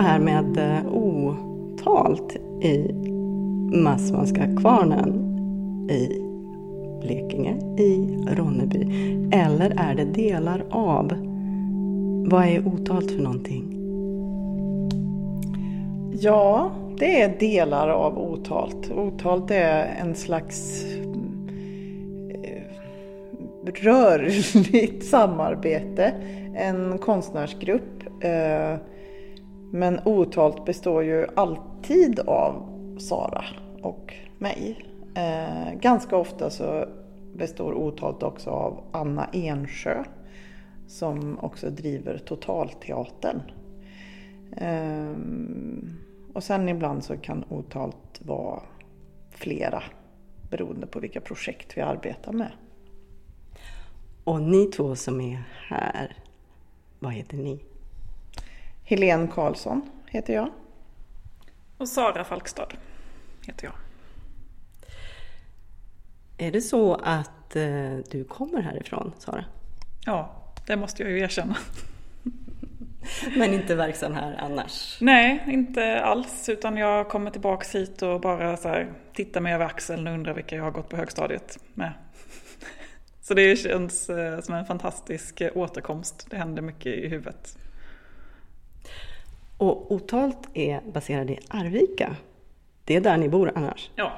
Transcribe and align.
står 0.00 0.08
här 0.08 0.18
med 0.18 0.58
eh, 0.58 0.92
otalt 0.92 2.36
i 2.62 2.92
Massmanska 3.72 4.56
kvarnen 4.56 5.38
i 5.90 6.22
Blekinge, 7.02 7.56
i 7.78 8.18
Ronneby. 8.28 8.80
Eller 9.32 9.74
är 9.76 9.94
det 9.94 10.04
delar 10.04 10.64
av? 10.70 11.12
Vad 12.30 12.44
är 12.44 12.66
otalt 12.66 13.10
för 13.10 13.22
någonting? 13.22 13.76
Ja, 16.20 16.70
det 16.98 17.22
är 17.22 17.38
delar 17.38 17.88
av 17.88 18.18
otalt. 18.18 18.90
Otalt 18.90 19.50
är 19.50 19.96
en 20.00 20.14
slags 20.14 20.84
eh, 22.44 22.62
rörligt 23.84 25.04
samarbete, 25.04 26.12
en 26.54 26.98
konstnärsgrupp. 26.98 28.02
Eh, 28.20 28.76
men 29.70 30.00
otalt 30.04 30.64
består 30.64 31.04
ju 31.04 31.26
alltid 31.36 32.20
av 32.20 32.68
Sara 32.98 33.44
och 33.82 34.14
mig. 34.38 34.84
Eh, 35.14 35.74
ganska 35.80 36.16
ofta 36.16 36.50
så 36.50 36.84
består 37.34 37.74
otalt 37.74 38.22
också 38.22 38.50
av 38.50 38.80
Anna 38.92 39.24
Ensjö 39.32 40.04
som 40.86 41.38
också 41.38 41.70
driver 41.70 42.18
Totalteatern. 42.18 43.42
Eh, 44.56 45.14
och 46.34 46.44
sen 46.44 46.68
ibland 46.68 47.04
så 47.04 47.16
kan 47.16 47.44
otalt 47.48 48.20
vara 48.20 48.62
flera 49.30 49.82
beroende 50.50 50.86
på 50.86 51.00
vilka 51.00 51.20
projekt 51.20 51.76
vi 51.76 51.80
arbetar 51.80 52.32
med. 52.32 52.52
Och 54.24 54.42
ni 54.42 54.66
två 54.66 54.96
som 54.96 55.20
är 55.20 55.42
här, 55.68 56.16
vad 56.98 57.12
heter 57.12 57.36
ni? 57.36 57.64
Helene 58.90 59.28
Karlsson 59.34 59.90
heter 60.06 60.34
jag. 60.34 60.50
Och 61.78 61.88
Sara 61.88 62.24
Falkstad 62.24 62.68
heter 63.46 63.64
jag. 63.64 63.72
Är 66.46 66.52
det 66.52 66.60
så 66.60 66.94
att 66.94 67.56
eh, 67.56 67.96
du 68.10 68.24
kommer 68.28 68.62
härifrån, 68.62 69.12
Sara? 69.18 69.44
Ja, 70.06 70.42
det 70.66 70.76
måste 70.76 71.02
jag 71.02 71.12
ju 71.12 71.20
erkänna. 71.20 71.56
Men 73.36 73.54
inte 73.54 73.74
verksam 73.74 74.14
här 74.14 74.36
annars? 74.40 74.98
Nej, 75.00 75.44
inte 75.46 76.00
alls. 76.00 76.48
Utan 76.48 76.76
jag 76.76 77.08
kommer 77.08 77.30
tillbaks 77.30 77.74
hit 77.74 78.02
och 78.02 78.20
bara 78.20 78.56
så 78.56 78.68
här, 78.68 78.92
tittar 79.12 79.40
mig 79.40 79.54
över 79.54 79.64
axeln 79.64 80.06
och 80.06 80.14
undrar 80.14 80.34
vilka 80.34 80.56
jag 80.56 80.64
har 80.64 80.70
gått 80.70 80.88
på 80.88 80.96
högstadiet 80.96 81.58
med. 81.74 81.92
Så 83.20 83.34
det 83.34 83.56
känns 83.56 84.10
eh, 84.10 84.40
som 84.40 84.54
en 84.54 84.66
fantastisk 84.66 85.42
återkomst. 85.54 86.26
Det 86.30 86.36
händer 86.36 86.62
mycket 86.62 86.94
i 86.94 87.08
huvudet. 87.08 87.56
Och 89.60 89.92
Otalt 89.92 90.48
är 90.54 90.80
baserad 90.92 91.30
i 91.30 91.38
Arvika. 91.48 92.16
Det 92.84 92.96
är 92.96 93.00
där 93.00 93.16
ni 93.16 93.28
bor 93.28 93.52
annars? 93.54 93.90
Ja. 93.96 94.12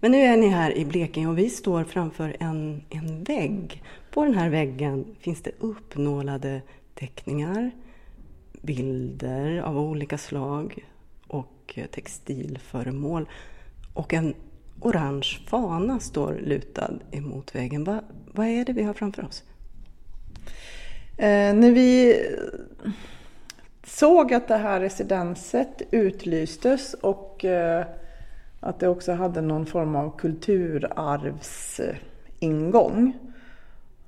Men 0.00 0.10
nu 0.10 0.18
är 0.18 0.36
ni 0.36 0.48
här 0.48 0.76
i 0.76 0.84
Blekinge 0.84 1.28
och 1.28 1.38
vi 1.38 1.50
står 1.50 1.84
framför 1.84 2.36
en, 2.40 2.82
en 2.90 3.24
vägg. 3.24 3.82
På 4.10 4.24
den 4.24 4.34
här 4.34 4.50
väggen 4.50 5.16
finns 5.20 5.42
det 5.42 5.50
uppnålade 5.58 6.62
teckningar, 6.94 7.70
bilder 8.52 9.60
av 9.60 9.78
olika 9.78 10.18
slag 10.18 10.84
och 11.26 11.78
textilföremål. 11.90 13.28
Och 13.94 14.14
en 14.14 14.34
orange 14.80 15.38
fana 15.46 16.00
står 16.00 16.40
lutad 16.44 16.94
emot 17.10 17.54
väggen. 17.54 17.84
Va, 17.84 18.02
vad 18.32 18.46
är 18.46 18.64
det 18.64 18.72
vi 18.72 18.82
har 18.82 18.94
framför 18.94 19.24
oss? 19.24 19.44
Eh, 21.16 21.54
när 21.54 21.72
vi 21.72 22.16
såg 23.88 24.34
att 24.34 24.48
det 24.48 24.56
här 24.56 24.80
residenset 24.80 25.82
utlystes 25.90 26.94
och 26.94 27.44
eh, 27.44 27.86
att 28.60 28.80
det 28.80 28.88
också 28.88 29.12
hade 29.12 29.40
någon 29.40 29.66
form 29.66 29.96
av 29.96 30.18
kulturarvsingång 30.18 33.12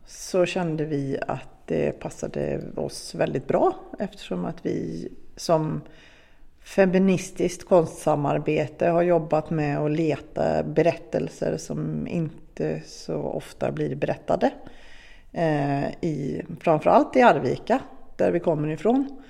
så 0.07 0.47
kände 0.47 0.85
vi 0.85 1.19
att 1.29 1.67
det 1.67 2.01
passade 2.01 2.61
oss 2.77 3.15
väldigt 3.15 3.49
bra 3.49 3.75
eftersom 3.99 4.45
att 4.45 4.67
vi 4.67 5.09
som 5.37 5.81
feministiskt 6.61 7.69
konstsamarbete 7.69 8.89
har 8.89 9.03
jobbat 9.03 9.51
med 9.51 9.79
att 9.79 9.91
leta 9.91 10.63
berättelser 10.63 11.57
som 11.57 12.07
inte 12.07 12.81
så 12.87 13.15
ofta 13.15 13.73
blir 13.73 13.95
berättade. 13.95 14.51
Eh, 15.33 15.89
I, 16.01 16.43
framförallt 16.61 17.17
i 17.17 17.23
Arvika, 17.23 17.81
där 18.17 18.31
vi 18.31 18.41
kommer 18.41 18.69
ifrån. 18.69 19.23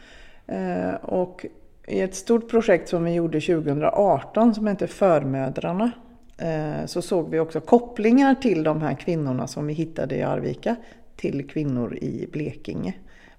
Eh, 0.51 0.95
och 0.95 1.47
i 1.87 2.01
ett 2.01 2.15
stort 2.15 2.51
projekt 2.51 2.89
som 2.89 3.05
vi 3.05 3.13
gjorde 3.13 3.41
2018 3.41 4.55
som 4.55 4.67
heter 4.67 4.87
Förmödrarna 4.87 5.91
eh, 6.39 6.87
så 6.87 7.03
såg 7.03 7.31
vi 7.31 7.39
också 7.39 7.61
kopplingar 7.61 8.35
till 8.35 8.63
de 8.63 8.83
här 8.83 8.95
kvinnorna 8.95 9.47
som 9.47 9.67
vi 9.67 9.73
hittade 9.73 10.17
i 10.17 10.23
Arvika 10.23 10.77
till 11.17 11.49
kvinnor 11.49 11.97
i 11.97 12.29
Blekinge. 12.33 12.95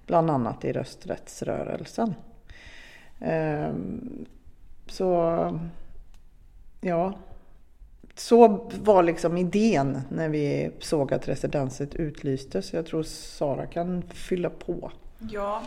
Bland 0.06 0.30
annat 0.30 0.64
i 0.64 0.72
rösträttsrörelsen. 0.72 2.14
Eh, 3.20 3.72
så 4.86 5.60
ja, 6.80 7.14
så 8.14 8.70
var 8.82 9.02
liksom 9.02 9.36
idén 9.36 10.00
när 10.08 10.28
vi 10.28 10.70
såg 10.78 11.12
att 11.12 11.28
residenset 11.28 11.94
utlystes. 11.94 12.72
Jag 12.72 12.86
tror 12.86 13.02
Sara 13.02 13.66
kan 13.66 14.02
fylla 14.02 14.50
på. 14.50 14.90
Ja, 15.30 15.62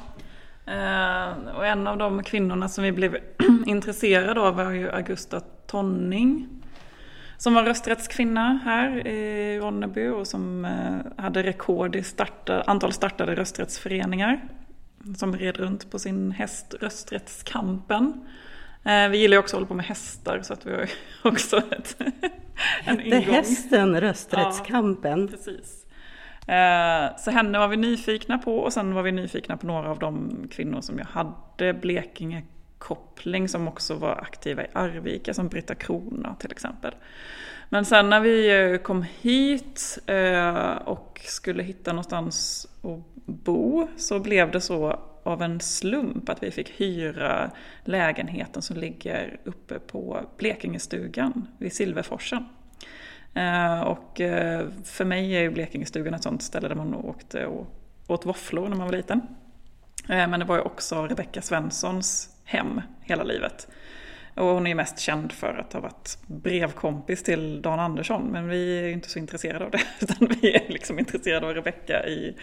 och 1.56 1.66
en 1.66 1.88
av 1.88 1.98
de 1.98 2.24
kvinnorna 2.24 2.70
som 2.70 2.84
vi 2.84 2.92
blev 2.92 3.18
intresserade 3.66 4.42
av 4.42 4.56
var 4.56 4.72
ju 4.72 4.92
Augusta 4.92 5.40
Tonning 5.68 6.48
som 7.38 7.54
var 7.54 7.64
rösträttskvinna 7.64 8.60
här 8.66 9.08
i 9.08 9.60
Ronneby 9.60 10.08
och 10.08 10.28
som 10.28 10.66
eh, 10.66 11.24
hade 11.24 11.44
rekord 11.44 11.96
i 11.96 12.04
starta, 12.04 12.62
antal 12.62 12.94
startade 12.94 13.36
rösträttsföreningar. 13.36 14.42
Som 15.18 15.38
red 15.38 15.58
runt 15.58 15.92
på 15.92 16.00
sin 16.00 16.32
häst 16.32 16.74
Rösträttskampen. 16.80 18.28
Eh, 18.84 19.10
vi 19.10 19.18
gillar 19.18 19.36
ju 19.36 19.40
också 19.40 19.56
att 19.56 19.60
hålla 19.60 19.68
på 19.68 19.74
med 19.74 19.86
hästar 19.86 20.42
så 20.44 20.54
att 20.54 20.66
vi 20.66 20.72
har 20.72 20.90
också 21.24 21.58
ett, 21.58 21.98
en 22.86 23.02
ingång. 23.02 23.20
Hette 23.20 23.32
hästen 23.32 24.02
Rösträttskampen? 24.02 25.22
Ja, 25.22 25.28
precis. 25.28 25.85
Eh, 26.48 27.18
så 27.18 27.32
henne 27.32 27.60
var 27.60 27.68
vi 27.68 27.78
nyfikna 27.78 28.38
på 28.38 28.58
och 28.58 28.74
sen 28.74 28.94
var 28.94 29.04
vi 29.04 29.12
nyfikna 29.12 29.58
på 29.58 29.68
några 29.68 29.90
av 29.90 30.00
de 30.00 30.32
kvinnor 30.52 30.82
som 30.82 31.00
jag 31.00 31.06
hade 31.06 31.74
Blekinge 31.74 32.44
koppling 32.78 33.50
som 33.50 33.68
också 33.68 33.96
var 33.96 34.16
aktiva 34.16 34.64
i 34.64 34.68
Arvika, 34.74 35.34
som 35.34 35.48
Britta 35.48 35.76
Krona 35.76 36.36
till 36.36 36.52
exempel. 36.52 36.96
Men 37.70 37.86
sen 37.86 38.10
när 38.10 38.20
vi 38.20 38.72
eh, 38.72 38.78
kom 38.78 39.06
hit 39.22 39.98
eh, 40.06 40.76
och 40.76 41.22
skulle 41.24 41.64
hitta 41.64 41.92
någonstans 41.94 42.68
att 42.82 43.26
bo 43.26 43.88
så 43.98 44.20
blev 44.20 44.52
det 44.52 44.62
så 44.62 45.00
av 45.24 45.42
en 45.42 45.60
slump 45.60 46.30
att 46.30 46.44
vi 46.44 46.52
fick 46.52 46.70
hyra 46.70 47.52
lägenheten 47.84 48.62
som 48.62 48.78
ligger 48.78 49.40
uppe 49.44 49.80
på 49.80 50.22
Blekingestugan 50.38 51.48
vid 51.58 51.74
Silverforsen. 51.74 52.46
Eh, 53.36 53.82
och 53.82 54.22
eh, 54.22 54.68
för 54.84 55.06
mig 55.06 55.36
är 55.36 55.42
ju 55.42 55.50
Blekingestugan 55.50 56.14
ett 56.14 56.24
sånt 56.24 56.44
ställe 56.44 56.68
där 56.68 56.76
man 56.76 56.96
åkte 56.96 57.46
och 57.46 57.68
åt 58.08 58.26
våfflor 58.26 58.70
när 58.70 58.78
man 58.78 58.88
var 58.88 58.98
liten. 58.98 59.22
Eh, 60.10 60.28
men 60.28 60.40
det 60.40 60.46
var 60.46 60.56
ju 60.56 60.62
också 60.62 61.08
Rebecka 61.08 61.42
Svenssons 61.42 62.30
hem 62.44 62.82
hela 63.02 63.24
livet. 63.24 63.68
Och 64.36 64.46
hon 64.46 64.66
är 64.66 64.70
ju 64.70 64.76
mest 64.76 65.00
känd 65.00 65.32
för 65.32 65.54
att 65.54 65.74
ha 65.74 65.80
varit 65.80 66.18
brevkompis 66.28 67.24
till 67.24 67.62
Dan 67.62 67.80
Andersson, 67.80 68.24
men 68.32 68.48
vi 68.48 68.80
är 68.80 68.90
inte 68.90 69.10
så 69.10 69.20
intresserade 69.20 69.66
av 69.66 69.72
det, 69.72 69.82
utan 70.00 70.28
vi 70.42 70.56
är 70.56 70.70
liksom 70.70 71.00
intresserade 71.00 71.48
av 71.48 71.54
Rebecka 71.54 72.06
i 72.06 72.36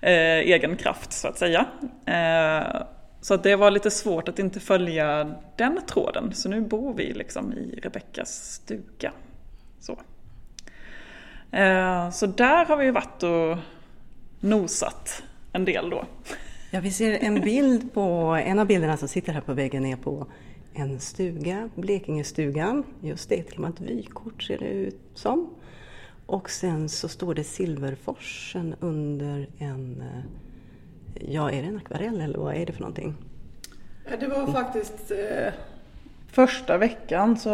eh, 0.00 0.38
egen 0.38 0.76
kraft 0.76 1.12
så 1.12 1.28
att 1.28 1.38
säga. 1.38 1.66
Eh, 2.06 2.82
så 3.20 3.34
att 3.34 3.42
det 3.42 3.56
var 3.56 3.70
lite 3.70 3.90
svårt 3.90 4.28
att 4.28 4.38
inte 4.38 4.60
följa 4.60 5.34
den 5.56 5.80
tråden, 5.86 6.34
så 6.34 6.48
nu 6.48 6.60
bor 6.60 6.94
vi 6.94 7.12
liksom 7.12 7.52
i 7.52 7.80
Rebeckas 7.82 8.52
stuga. 8.52 9.12
Så. 9.80 9.98
Eh, 11.50 12.10
så 12.10 12.26
där 12.26 12.64
har 12.64 12.76
vi 12.76 12.90
varit 12.90 13.22
och 13.22 13.58
nosat 14.40 15.22
en 15.52 15.64
del 15.64 15.90
då. 15.90 16.04
Ja, 16.70 16.80
vi 16.80 16.90
ser 16.90 17.18
en 17.24 17.40
bild 17.40 17.92
på, 17.92 18.10
en 18.44 18.58
av 18.58 18.66
bilderna 18.66 18.96
som 18.96 19.08
sitter 19.08 19.32
här 19.32 19.40
på 19.40 19.52
väggen 19.52 19.86
är 19.86 19.96
på 19.96 20.26
en 20.74 21.00
stuga, 21.00 21.68
Blekingestugan. 21.74 22.84
Just 23.00 23.28
det, 23.28 23.34
ett 23.34 23.54
gammalt 23.54 23.80
vykort 23.80 24.42
ser 24.42 24.58
det 24.58 24.68
ut 24.68 25.00
som. 25.14 25.50
Och 26.26 26.50
sen 26.50 26.88
så 26.88 27.08
står 27.08 27.34
det 27.34 27.44
Silverforsen 27.44 28.74
under 28.80 29.48
en, 29.58 30.04
ja 31.14 31.50
är 31.50 31.62
det 31.62 31.68
en 31.68 31.76
akvarell 31.76 32.20
eller 32.20 32.38
vad 32.38 32.54
är 32.54 32.66
det 32.66 32.72
för 32.72 32.80
någonting? 32.80 33.14
Det 34.20 34.26
var 34.28 34.46
faktiskt 34.46 35.10
eh, 35.10 35.52
första 36.26 36.78
veckan 36.78 37.36
så 37.36 37.50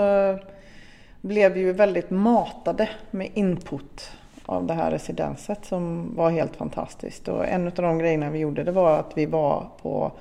blev 1.20 1.56
ju 1.56 1.72
väldigt 1.72 2.10
matade 2.10 2.88
med 3.10 3.28
input 3.34 4.12
av 4.46 4.66
det 4.66 4.74
här 4.74 4.90
residenset 4.90 5.64
som 5.64 6.14
var 6.16 6.30
helt 6.30 6.56
fantastiskt. 6.56 7.28
Och 7.28 7.46
en 7.46 7.66
av 7.66 7.72
de 7.72 7.98
grejerna 7.98 8.30
vi 8.30 8.38
gjorde 8.38 8.64
det 8.64 8.72
var 8.72 8.98
att 8.98 9.12
vi 9.14 9.26
var 9.26 9.68
på 9.82 10.12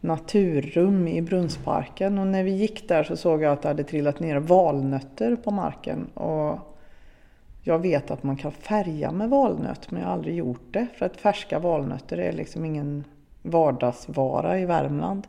naturrum 0.00 1.08
i 1.08 1.22
Brunnsparken 1.22 2.18
och 2.18 2.26
när 2.26 2.44
vi 2.44 2.50
gick 2.50 2.88
där 2.88 3.04
så 3.04 3.16
såg 3.16 3.42
jag 3.42 3.52
att 3.52 3.62
det 3.62 3.68
hade 3.68 3.84
trillat 3.84 4.20
ner 4.20 4.36
valnötter 4.36 5.36
på 5.36 5.50
marken. 5.50 6.06
Och 6.14 6.58
jag 7.62 7.78
vet 7.78 8.10
att 8.10 8.22
man 8.22 8.36
kan 8.36 8.52
färga 8.52 9.12
med 9.12 9.30
valnöt 9.30 9.90
men 9.90 10.00
jag 10.00 10.08
har 10.08 10.14
aldrig 10.14 10.34
gjort 10.34 10.72
det 10.72 10.86
för 10.94 11.06
att 11.06 11.16
färska 11.16 11.58
valnötter 11.58 12.18
är 12.18 12.32
liksom 12.32 12.64
ingen 12.64 13.04
vardagsvara 13.42 14.58
i 14.58 14.66
Värmland. 14.66 15.26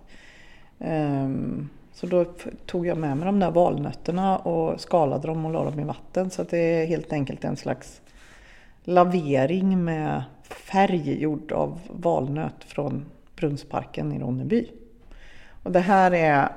Um, 0.79 1.69
så 1.97 2.07
då 2.07 2.25
tog 2.65 2.87
jag 2.87 2.97
med 2.97 3.17
mig 3.17 3.25
de 3.25 3.39
där 3.39 3.51
valnötterna 3.51 4.37
och 4.37 4.81
skalade 4.81 5.27
dem 5.27 5.45
och 5.45 5.51
la 5.51 5.63
dem 5.63 5.79
i 5.79 5.83
vatten. 5.83 6.29
Så 6.29 6.43
det 6.43 6.57
är 6.57 6.85
helt 6.85 7.13
enkelt 7.13 7.43
en 7.43 7.57
slags 7.57 8.01
lavering 8.83 9.83
med 9.83 10.23
färg 10.43 11.21
gjord 11.21 11.51
av 11.51 11.79
valnöt 11.89 12.63
från 12.63 13.05
Brunnsparken 13.35 14.11
i 14.11 14.19
Ronneby. 14.19 14.71
Och 15.63 15.71
det 15.71 15.79
här 15.79 16.11
är 16.11 16.49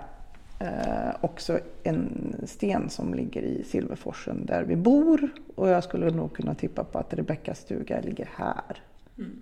eh, 0.58 1.14
också 1.20 1.58
en 1.82 2.34
sten 2.46 2.90
som 2.90 3.14
ligger 3.14 3.42
i 3.42 3.64
Silverforsen 3.64 4.46
där 4.46 4.62
vi 4.62 4.76
bor. 4.76 5.28
Och 5.54 5.68
jag 5.68 5.84
skulle 5.84 6.10
nog 6.10 6.32
kunna 6.32 6.54
tippa 6.54 6.84
på 6.84 6.98
att 6.98 7.14
Rebeckas 7.14 7.58
stuga 7.58 8.00
ligger 8.00 8.28
här. 8.36 8.82
Mm. 9.18 9.40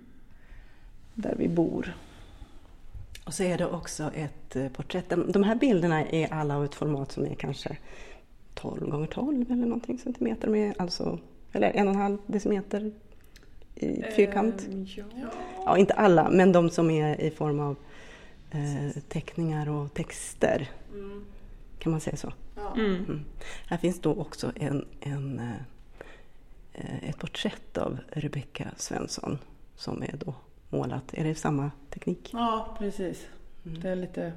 Där 1.14 1.34
vi 1.38 1.48
bor. 1.48 1.94
Och 3.28 3.34
så 3.34 3.42
är 3.42 3.58
det 3.58 3.66
också 3.66 4.10
ett 4.14 4.56
eh, 4.56 4.68
porträtt. 4.68 5.12
De 5.28 5.42
här 5.42 5.54
bilderna 5.54 6.04
är 6.04 6.32
alla 6.32 6.56
av 6.56 6.64
ett 6.64 6.74
format 6.74 7.12
som 7.12 7.24
är 7.26 7.34
kanske 7.34 7.76
12 8.54 8.90
gånger 8.90 9.06
12 9.06 9.50
eller 9.50 9.66
någonting 9.66 9.98
centimeter. 9.98 10.48
Med 10.48 10.74
alltså, 10.78 11.18
eller 11.52 11.70
en 11.70 11.88
och 11.88 11.94
en 11.94 12.00
halv 12.00 12.18
decimeter 12.26 12.92
i 13.74 14.02
fyrkant. 14.16 14.68
Eh, 14.72 14.98
ja. 14.98 15.04
ja. 15.64 15.78
inte 15.78 15.94
alla, 15.94 16.30
men 16.30 16.52
de 16.52 16.70
som 16.70 16.90
är 16.90 17.20
i 17.20 17.30
form 17.30 17.60
av 17.60 17.76
eh, 18.50 19.02
teckningar 19.08 19.68
och 19.68 19.94
texter. 19.94 20.70
Mm. 20.94 21.24
Kan 21.78 21.92
man 21.92 22.00
säga 22.00 22.16
så? 22.16 22.32
Ja. 22.56 22.74
Mm. 22.74 22.94
mm. 22.94 23.20
Här 23.66 23.76
finns 23.76 24.00
då 24.00 24.14
också 24.14 24.52
en, 24.54 24.84
en, 25.00 25.40
eh, 26.72 27.08
ett 27.08 27.18
porträtt 27.18 27.78
av 27.78 27.98
Rebecka 28.10 28.68
Svensson 28.76 29.38
som 29.76 30.02
är 30.02 30.16
då 30.16 30.34
målat. 30.68 31.14
Är 31.14 31.24
det 31.24 31.34
samma 31.34 31.70
teknik? 31.90 32.30
Ja, 32.32 32.76
precis. 32.78 33.26
Mm. 33.66 33.80
Det 33.80 33.88
är 33.88 33.96
lite 33.96 34.32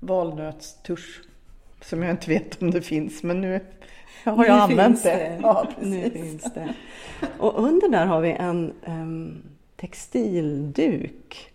valnötstusch 0.00 1.22
som 1.80 2.02
jag 2.02 2.10
inte 2.10 2.30
vet 2.30 2.62
om 2.62 2.70
det 2.70 2.82
finns, 2.82 3.22
men 3.22 3.40
nu 3.40 3.60
har 4.24 4.44
jag 4.44 4.56
nu 4.56 4.62
använt 4.62 5.02
det. 5.02 5.16
det. 5.16 5.38
Ja, 5.42 5.68
nu 5.80 6.10
finns 6.10 6.42
det. 6.54 6.74
Och 7.38 7.58
under 7.58 7.88
där 7.88 8.06
har 8.06 8.20
vi 8.20 8.32
en 8.32 8.72
um, 8.86 9.42
textilduk 9.76 11.52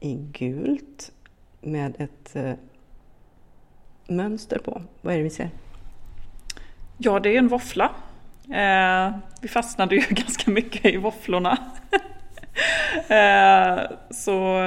i 0.00 0.14
gult 0.14 1.12
med 1.60 1.94
ett 1.98 2.36
uh, 2.36 2.52
mönster 4.06 4.58
på. 4.58 4.82
Vad 5.00 5.14
är 5.14 5.18
det 5.18 5.24
vi 5.24 5.30
ser? 5.30 5.50
Ja, 6.98 7.20
det 7.20 7.34
är 7.34 7.38
en 7.38 7.48
våffla. 7.48 7.90
Eh, 8.44 9.18
vi 9.40 9.48
fastnade 9.48 9.94
ju 9.94 10.00
ganska 10.10 10.50
mycket 10.50 10.84
i 10.84 10.96
våfflorna. 10.96 11.58
Eh, 13.08 13.80
så 14.10 14.58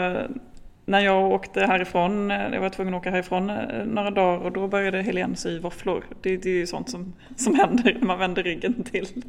när 0.86 1.00
jag 1.00 1.32
åkte 1.32 1.66
härifrån, 1.66 2.32
eh, 2.32 2.54
jag 2.54 2.62
var 2.62 2.70
tvungen 2.70 2.94
att 2.94 3.02
åka 3.02 3.12
härifrån 3.12 3.50
eh, 3.50 3.86
några 3.86 4.12
dagar 4.12 4.46
och 4.46 4.52
då 4.52 4.68
började 4.68 5.02
Helene 5.02 5.36
sy 5.36 5.60
våfflor. 5.60 6.04
Det, 6.22 6.38
det 6.38 6.50
är 6.50 6.54
ju 6.54 6.68
sånt 6.68 6.90
som, 6.90 7.14
som 7.36 7.56
händer 7.56 7.98
när 8.00 8.08
man 8.08 8.20
vänder 8.20 8.44
ryggen 8.44 8.84
till. 8.84 9.08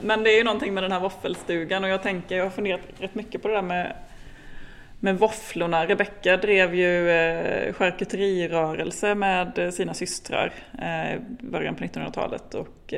Men 0.00 0.24
det 0.24 0.30
är 0.30 0.36
ju 0.36 0.44
någonting 0.44 0.74
med 0.74 0.82
den 0.82 0.92
här 0.92 1.00
våffelstugan 1.00 1.84
och 1.84 1.90
jag 1.90 2.02
tänker, 2.02 2.36
jag 2.36 2.44
har 2.44 2.50
funderat 2.50 2.80
rätt 2.98 3.14
mycket 3.14 3.42
på 3.42 3.48
det 3.48 3.54
där 3.54 3.62
med, 3.62 3.96
med 5.00 5.18
våfflorna. 5.18 5.86
Rebecka 5.86 6.36
drev 6.36 6.74
ju 6.74 7.06
charkuterirörelse 7.72 9.14
med 9.14 9.74
sina 9.74 9.94
systrar 9.94 10.52
i 11.40 11.46
början 11.46 11.74
på 11.74 11.84
1900-talet 11.84 12.54
och 12.54 12.94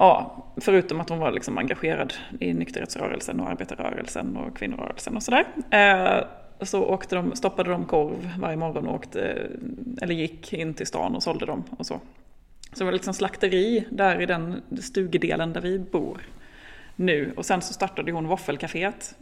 ja, 0.00 0.44
förutom 0.56 1.00
att 1.00 1.08
hon 1.08 1.18
var 1.18 1.32
liksom 1.32 1.58
engagerad 1.58 2.14
i 2.40 2.54
nykterhetsrörelsen 2.54 3.40
och 3.40 3.48
arbetarrörelsen 3.48 4.36
och 4.36 4.56
kvinnorörelsen 4.56 5.16
och 5.16 5.22
sådär. 5.22 5.46
Eh, 5.70 6.24
så 6.60 6.84
åkte 6.84 7.16
de, 7.16 7.36
stoppade 7.36 7.70
de 7.70 7.84
korv 7.84 8.30
varje 8.38 8.56
morgon 8.56 8.86
och 8.86 8.94
åkte, 8.94 9.22
eh, 9.22 10.02
eller 10.02 10.14
gick 10.14 10.52
in 10.52 10.74
till 10.74 10.86
stan 10.86 11.16
och 11.16 11.22
sålde 11.22 11.46
dem 11.46 11.64
och 11.78 11.86
så. 11.86 12.00
Så 12.72 12.78
det 12.78 12.84
var 12.84 12.92
liksom 12.92 13.14
slakteri 13.14 13.86
där 13.90 14.20
i 14.20 14.26
den 14.26 14.62
stugedelen 14.80 15.52
där 15.52 15.60
vi 15.60 15.78
bor 15.78 16.18
nu. 16.96 17.32
Och 17.36 17.46
sen 17.46 17.62
så 17.62 17.72
startade 17.72 18.12
hon 18.12 18.28
våffelcaféet 18.28 19.14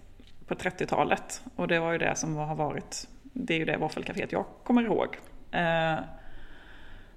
på 0.47 0.55
30-talet. 0.55 1.43
Och 1.57 1.69
det 1.69 1.81
var 1.81 1.93
ju 1.93 1.99
det 1.99 2.15
som 2.17 2.37
har 2.37 2.55
varit, 2.55 3.09
det 3.23 3.55
är 3.55 3.59
ju 3.59 3.65
det 3.65 3.77
våffelcaféet 3.77 4.33
jag 4.33 4.45
kommer 4.65 4.83
ihåg. 4.83 5.19
Eh, 5.51 5.99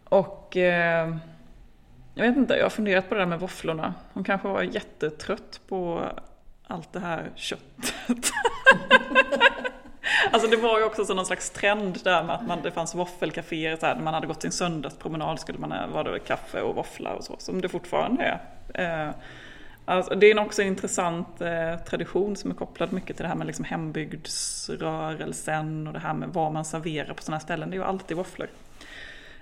och 0.03 0.57
eh, 0.57 1.15
jag 2.13 2.27
vet 2.27 2.37
inte, 2.37 2.53
jag 2.53 2.65
har 2.65 2.69
funderat 2.69 3.09
på 3.09 3.15
det 3.15 3.21
där 3.21 3.25
med 3.25 3.39
våfflorna. 3.39 3.93
Hon 4.13 4.23
kanske 4.23 4.47
var 4.47 4.61
jättetrött 4.61 5.61
på 5.67 6.09
allt 6.67 6.93
det 6.93 6.99
här 6.99 7.31
köttet. 7.35 7.93
alltså 10.31 10.49
det 10.49 10.57
var 10.57 10.79
ju 10.79 10.85
också 10.85 11.05
så 11.05 11.13
någon 11.13 11.25
slags 11.25 11.49
trend 11.49 11.99
där 12.03 12.23
med 12.23 12.35
att 12.35 12.47
man, 12.47 12.61
det 12.63 12.71
fanns 12.71 12.95
våffelcaféer. 12.95 13.75
Så 13.75 13.85
här, 13.85 13.95
när 13.95 14.03
man 14.03 14.13
hade 14.13 14.27
gått 14.27 14.41
sin 14.41 14.51
söndagspromenad 14.51 15.39
skulle 15.39 15.59
man 15.59 15.71
ha 15.71 16.03
det 16.03 16.19
kaffe 16.19 16.61
och 16.61 16.75
våffla 16.75 17.13
och 17.13 17.23
så, 17.23 17.35
som 17.37 17.61
det 17.61 17.69
fortfarande 17.69 18.23
är. 18.23 18.39
Eh, 18.73 19.09
alltså, 19.85 20.15
det 20.15 20.31
är 20.31 20.39
också 20.39 20.61
en 20.61 20.67
intressant 20.67 21.41
eh, 21.41 21.77
tradition 21.77 22.35
som 22.35 22.51
är 22.51 22.55
kopplad 22.55 22.93
mycket 22.93 23.15
till 23.15 23.23
det 23.23 23.29
här 23.29 23.35
med 23.35 23.47
liksom 23.47 23.65
hembygdsrörelsen 23.65 25.87
och 25.87 25.93
det 25.93 25.99
här 25.99 26.13
med 26.13 26.29
vad 26.29 26.51
man 26.51 26.65
serverar 26.65 27.13
på 27.13 27.23
sådana 27.23 27.37
här 27.37 27.43
ställen. 27.43 27.69
Det 27.69 27.75
är 27.75 27.79
ju 27.79 27.85
alltid 27.85 28.17
våfflor. 28.17 28.49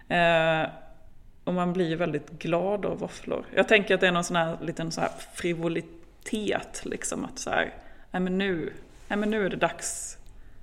Eh, 0.07 0.65
och 1.49 1.55
man 1.55 1.73
blir 1.73 1.95
väldigt 1.95 2.29
glad 2.29 2.85
av 2.85 2.99
våfflor. 2.99 3.45
Jag 3.55 3.67
tänker 3.67 3.95
att 3.95 4.01
det 4.01 4.07
är 4.07 4.11
någon 4.11 4.23
sån 4.23 4.35
här 4.35 4.57
liten 4.61 4.91
så 4.91 5.01
här 5.01 5.11
frivolitet 5.33 6.81
liksom. 6.85 7.25
Att 7.25 7.39
så 7.39 7.49
här, 7.49 7.73
nej 8.11 8.21
men 8.21 8.37
nu, 8.37 8.73
nej 9.07 9.19
men 9.19 9.29
nu 9.29 9.45
är 9.45 9.49
det 9.49 9.55
dags 9.55 10.17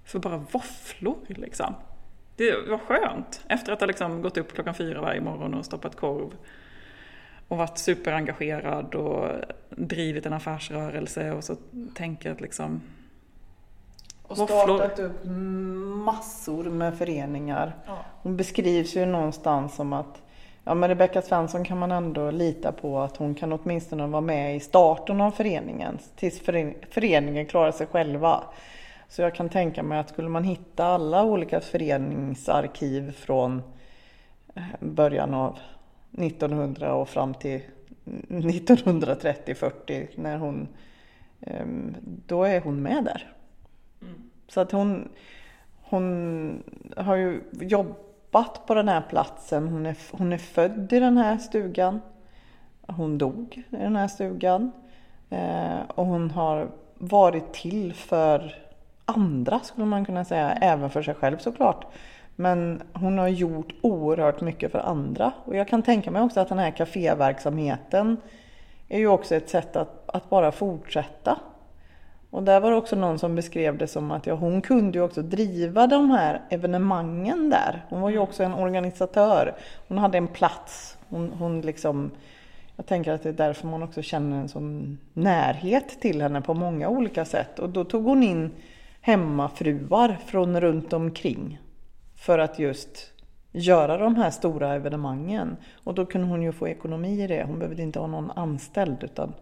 för 0.05 0.19
bara 0.19 0.37
våfflor 0.37 1.17
liksom. 1.29 1.75
Det 2.37 2.69
var 2.69 2.79
skönt. 2.79 3.41
Efter 3.49 3.73
att 3.73 3.81
ha 3.81 3.87
liksom 3.87 4.23
gått 4.23 4.37
upp 4.37 4.55
klockan 4.55 4.75
fyra 4.75 5.01
varje 5.01 5.21
morgon 5.21 5.55
och 5.55 5.65
stoppat 5.65 5.97
korv. 5.97 6.31
Och 7.49 7.57
varit 7.57 7.79
superengagerad 7.79 8.95
och 8.95 9.31
drivit 9.71 10.27
en 10.27 10.33
affärsrörelse 10.33 11.33
och 11.33 11.45
så 11.45 11.57
tänker 11.95 12.33
att 12.33 12.41
liksom 12.41 12.81
och 14.23 14.37
startat 14.37 14.99
upp 14.99 15.25
massor 16.05 16.65
med 16.65 16.99
föreningar. 16.99 17.77
Ja. 17.87 18.05
Hon 18.23 18.37
beskrivs 18.37 18.97
ju 18.97 19.07
någonstans 19.07 19.75
som 19.75 19.93
att 19.93 20.23
Ja 20.69 20.75
men 20.75 20.89
Rebecka 20.89 21.23
Svensson 21.23 21.65
kan 21.65 21.79
man 21.79 21.93
ändå 21.93 22.31
lita 22.31 22.73
på 22.73 22.99
att 22.99 23.17
hon 23.17 23.35
kan 23.35 23.53
åtminstone 23.53 24.07
vara 24.07 24.21
med 24.21 24.57
i 24.57 24.61
starten 24.61 25.21
av 25.21 25.31
föreningen 25.31 25.99
tills 26.17 26.41
föreningen 26.91 27.47
klarar 27.47 27.73
sig 27.73 27.87
själva. 27.87 28.45
Så 29.09 29.23
jag 29.23 29.35
kan 29.35 29.49
tänka 29.49 29.83
mig 29.83 29.99
att 29.99 30.09
skulle 30.09 30.29
man 30.29 30.45
hitta 30.45 30.85
alla 30.85 31.25
olika 31.25 31.61
föreningsarkiv 31.61 33.13
från 33.13 33.63
eh, 34.55 34.63
början 34.81 35.35
av 35.35 35.59
1900 36.13 36.95
och 36.95 37.09
fram 37.09 37.35
till 37.35 37.61
1930-40 38.05 40.07
när 40.15 40.39
hon 40.39 40.69
ehm, 41.41 41.97
då 42.27 42.45
är 42.45 42.61
hon 42.61 42.83
med 42.83 43.05
där. 43.05 43.33
Mm. 44.03 44.15
Så 44.49 44.61
att 44.61 44.73
hon, 44.73 45.09
hon 45.83 46.63
har 46.97 47.17
ju 47.17 47.43
jobbat 47.61 48.06
jobbat 48.37 48.67
på 48.67 48.75
den 48.75 48.89
här 48.89 49.03
platsen. 49.09 49.69
Hon 49.69 49.87
är, 49.87 49.97
hon 50.13 50.33
är 50.33 50.39
född 50.39 50.93
i 50.93 51.01
den 51.01 51.17
här 51.17 51.39
stugan. 51.39 52.01
Hon 52.87 53.19
dog 53.19 53.63
i 53.71 53.77
den 53.77 53.97
här 53.97 54.09
stugan. 54.09 54.73
Eh, 55.31 55.79
och 55.89 56.07
hon 56.07 56.31
har 56.31 56.69
varit 56.95 57.53
till 57.53 57.95
för 57.95 58.55
andra 59.05 59.61
skulle 59.61 59.87
man 59.87 60.05
kunna 60.05 60.25
säga, 60.25 60.51
även 60.51 60.91
för 60.91 61.03
sig 61.03 61.15
själv 61.15 61.39
såklart. 61.39 61.87
Men 62.37 62.83
hon 62.93 63.19
har 63.19 63.29
gjort 63.29 63.75
oerhört 63.83 64.41
mycket 64.41 64.73
för 64.73 64.79
andra. 64.79 65.33
Och 65.45 65.57
jag 65.57 65.69
kan 65.69 65.83
tänka 65.83 66.11
mig 66.11 66.23
också 66.23 66.41
att 66.41 66.49
den 66.49 66.59
här 66.59 66.71
kaféverksamheten 66.71 68.17
är 68.89 68.99
ju 68.99 69.09
också 69.09 69.35
ett 69.35 69.49
sätt 69.49 69.77
att, 69.77 70.11
att 70.11 70.31
bara 70.31 70.53
fortsätta. 70.53 71.39
Och 72.31 72.43
där 72.43 72.61
var 72.61 72.71
det 72.71 72.77
också 72.77 72.97
någon 72.97 73.19
som 73.19 73.35
beskrev 73.35 73.79
det 73.79 73.87
som 73.87 74.11
att 74.11 74.27
ja, 74.27 74.35
hon 74.35 74.63
kunde 74.63 74.99
ju 74.99 75.05
också 75.05 75.23
driva 75.23 75.87
de 75.87 76.11
här 76.11 76.43
evenemangen 76.51 77.51
där. 77.51 77.85
Hon 77.89 78.01
var 78.01 78.11
ju 78.11 78.19
också 78.19 78.43
en 78.43 78.55
organisatör. 78.55 79.55
Hon 79.89 79.99
hade 79.99 80.19
en 80.19 80.29
plats. 80.29 80.99
Hon, 81.09 81.33
hon 81.39 81.61
liksom, 81.61 82.11
jag 82.77 82.87
tänker 82.87 83.13
att 83.13 83.23
det 83.23 83.29
är 83.29 83.33
därför 83.33 83.67
man 83.67 83.83
också 83.83 84.03
känner 84.03 84.41
en 84.41 84.49
sån 84.49 84.99
närhet 85.13 86.01
till 86.01 86.23
henne 86.23 86.41
på 86.41 86.55
många 86.55 86.89
olika 86.89 87.25
sätt. 87.25 87.59
Och 87.59 87.71
då 87.71 87.85
tog 87.85 88.05
hon 88.05 88.23
in 88.23 88.51
hemmafruar 89.01 90.19
från 90.27 90.61
runt 90.61 90.93
omkring 90.93 91.59
för 92.17 92.39
att 92.39 92.59
just 92.59 93.13
göra 93.53 93.99
de 93.99 94.17
här 94.17 94.31
stora 94.31 94.75
evenemangen. 94.75 95.57
Och 95.85 95.95
då 95.95 96.07
kunde 96.07 96.27
hon 96.27 96.43
ju 96.43 96.53
få 96.53 96.69
ekonomi 96.69 97.23
i 97.23 97.27
det. 97.27 97.45
Hon 97.45 97.59
behövde 97.59 97.83
inte 97.83 97.99
ha 97.99 98.07
någon 98.07 98.31
anställd 98.31 99.05
utan 99.05 99.33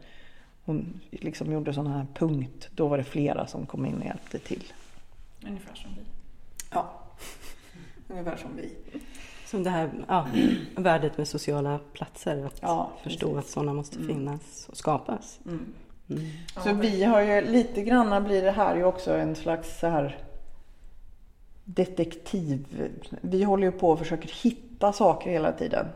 hon 0.65 1.01
liksom 1.11 1.53
gjorde 1.53 1.75
sån 1.75 1.87
här 1.87 2.07
punkt. 2.15 2.69
Då 2.75 2.89
var 2.89 2.99
det 2.99 3.05
flera 3.05 3.47
som 3.47 3.67
kom 3.67 3.87
in 3.87 3.99
och 3.99 4.05
hjälpte 4.05 4.39
till. 4.39 4.73
Ungefär 5.47 5.75
som 5.75 5.91
vi. 5.95 6.03
Ja, 6.71 6.91
ungefär 8.09 8.37
som 8.37 8.51
vi. 8.57 8.73
Som 9.47 9.63
det 9.63 9.71
här 9.71 9.91
ja, 10.09 10.27
värdet 10.77 11.19
med 11.19 11.29
sociala 11.29 11.81
platser. 11.93 12.45
Att 12.47 12.59
Ja, 12.63 12.91
förstå 13.03 13.27
precis. 13.27 13.39
att 13.45 13.53
sådana 13.53 13.73
måste 13.73 13.99
finnas 13.99 14.69
och 14.69 14.77
skapas. 14.77 15.41
Mm. 15.47 15.75
Mm. 16.11 16.23
Så 16.65 16.73
vi 16.73 17.05
har 17.05 17.21
ju 17.21 17.41
lite 17.41 17.83
grann 17.83 18.25
blir 18.25 18.43
det 18.43 18.51
här 18.51 18.77
ju 18.77 18.85
också 18.85 19.15
en 19.15 19.35
slags 19.37 19.79
så 19.81 19.87
här 19.87 20.19
detektiv. 21.65 22.91
Vi 23.21 23.43
håller 23.45 23.67
ju 23.67 23.73
på 23.73 23.91
och 23.91 23.99
försöker 23.99 24.29
hitta 24.43 24.93
saker 24.93 25.31
hela 25.31 25.53
tiden. 25.53 25.87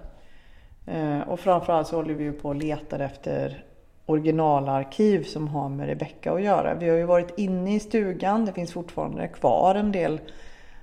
Eh, 0.87 1.21
och 1.21 1.41
framförallt 1.41 1.89
så 1.89 1.97
håller 1.97 2.15
vi 2.15 2.25
ju 2.25 2.33
på 2.33 2.49
och 2.49 2.55
letar 2.55 2.99
efter 2.99 3.65
originalarkiv 4.09 5.23
som 5.23 5.49
har 5.49 5.69
med 5.69 5.87
Rebecka 5.87 6.33
att 6.33 6.43
göra. 6.43 6.75
Vi 6.75 6.89
har 6.89 6.97
ju 6.97 7.05
varit 7.05 7.39
inne 7.39 7.75
i 7.75 7.81
stugan, 7.81 8.45
det 8.45 8.53
finns 8.53 8.73
fortfarande 8.73 9.29
kvar 9.29 9.75
en 9.75 9.93
del 9.93 10.21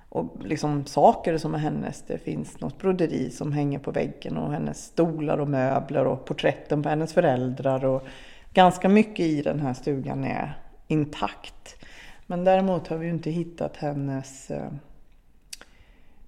och 0.10 0.25
liksom 0.44 0.86
saker 0.86 1.38
som 1.38 1.55
är 1.55 1.58
hennes. 1.58 2.01
Det 2.01 2.17
finns 2.17 2.60
något 2.60 2.77
broderi 2.77 3.29
som 3.29 3.51
hänger 3.51 3.79
på 3.79 3.91
väggen 3.91 4.38
och 4.38 4.51
hennes 4.51 4.86
stolar 4.86 5.38
och 5.38 5.50
möbler 5.50 6.05
och 6.08 6.25
porträtten 6.25 6.84
på 6.84 6.89
hennes 6.89 7.13
föräldrar. 7.13 7.86
Och 7.86 8.08
ganska 8.53 8.89
mycket 8.89 9.25
i 9.25 9.41
den 9.41 9.60
här 9.60 9.74
stugan 9.74 10.24
är 10.24 10.60
intakt. 10.88 11.84
Men 12.27 12.44
däremot 12.44 12.88
har 12.88 12.98
vi 12.98 13.05
ju 13.05 13.12
inte 13.12 13.32
hittat 13.32 13.77
hennes 13.77 14.51
eh, 14.51 14.70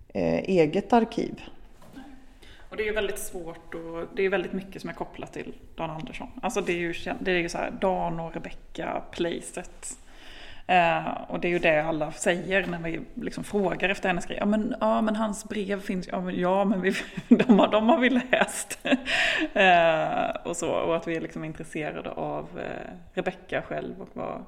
eh, 0.08 0.40
eget 0.40 0.94
arkiv. 0.94 1.42
Och 2.70 2.78
det 2.78 2.84
är 2.84 2.88
ju 2.88 2.94
väldigt 2.94 3.20
svårt 3.20 3.74
och 3.74 4.08
det 4.16 4.26
är 4.26 4.30
väldigt 4.30 4.54
mycket 4.54 4.82
som 4.82 4.90
är 4.90 4.94
kopplat 4.94 5.34
till 5.34 5.54
Dan 5.76 5.90
Andersson. 5.90 6.28
Alltså 6.42 6.62
det 6.62 6.74
är 6.74 6.78
ju, 6.78 6.94
det 7.20 7.32
är 7.32 7.36
ju 7.36 7.50
så 7.50 7.58
här 7.58 7.72
Dan 7.72 8.20
och 8.20 8.34
Rebecca, 8.34 9.02
placet. 9.12 9.98
Eh, 10.68 11.08
och 11.28 11.40
det 11.40 11.48
är 11.48 11.50
ju 11.50 11.60
det 11.60 11.84
alla 11.84 12.12
säger 12.12 12.68
när 12.68 12.80
vi 12.80 13.02
liksom 13.14 13.44
frågar 13.44 13.90
efter 13.90 14.10
hennes 14.10 14.26
grejer. 14.26 14.42
Ja 14.42 14.46
men, 14.46 14.76
ja, 14.80 15.02
men 15.02 15.16
hans 15.16 15.50
brev 15.50 15.82
finns 15.82 16.08
ja 16.08 16.22
men, 16.22 16.40
ja, 16.40 16.66
men 16.66 16.82
vi, 16.82 16.94
de, 17.28 17.60
har, 17.60 17.68
de 17.72 17.90
har 17.90 18.00
vi 18.00 18.10
läst. 18.10 18.80
eh, 19.54 20.42
och 20.44 20.58
så, 20.58 20.72
och 20.72 20.96
att 20.96 21.08
vi 21.08 21.16
är 21.16 21.22
liksom 21.22 21.44
intresserade 21.44 22.12
av 22.12 22.60
eh, 22.60 22.92
Rebecca 23.14 23.62
själv 23.62 24.02
och 24.02 24.10
vad, 24.14 24.44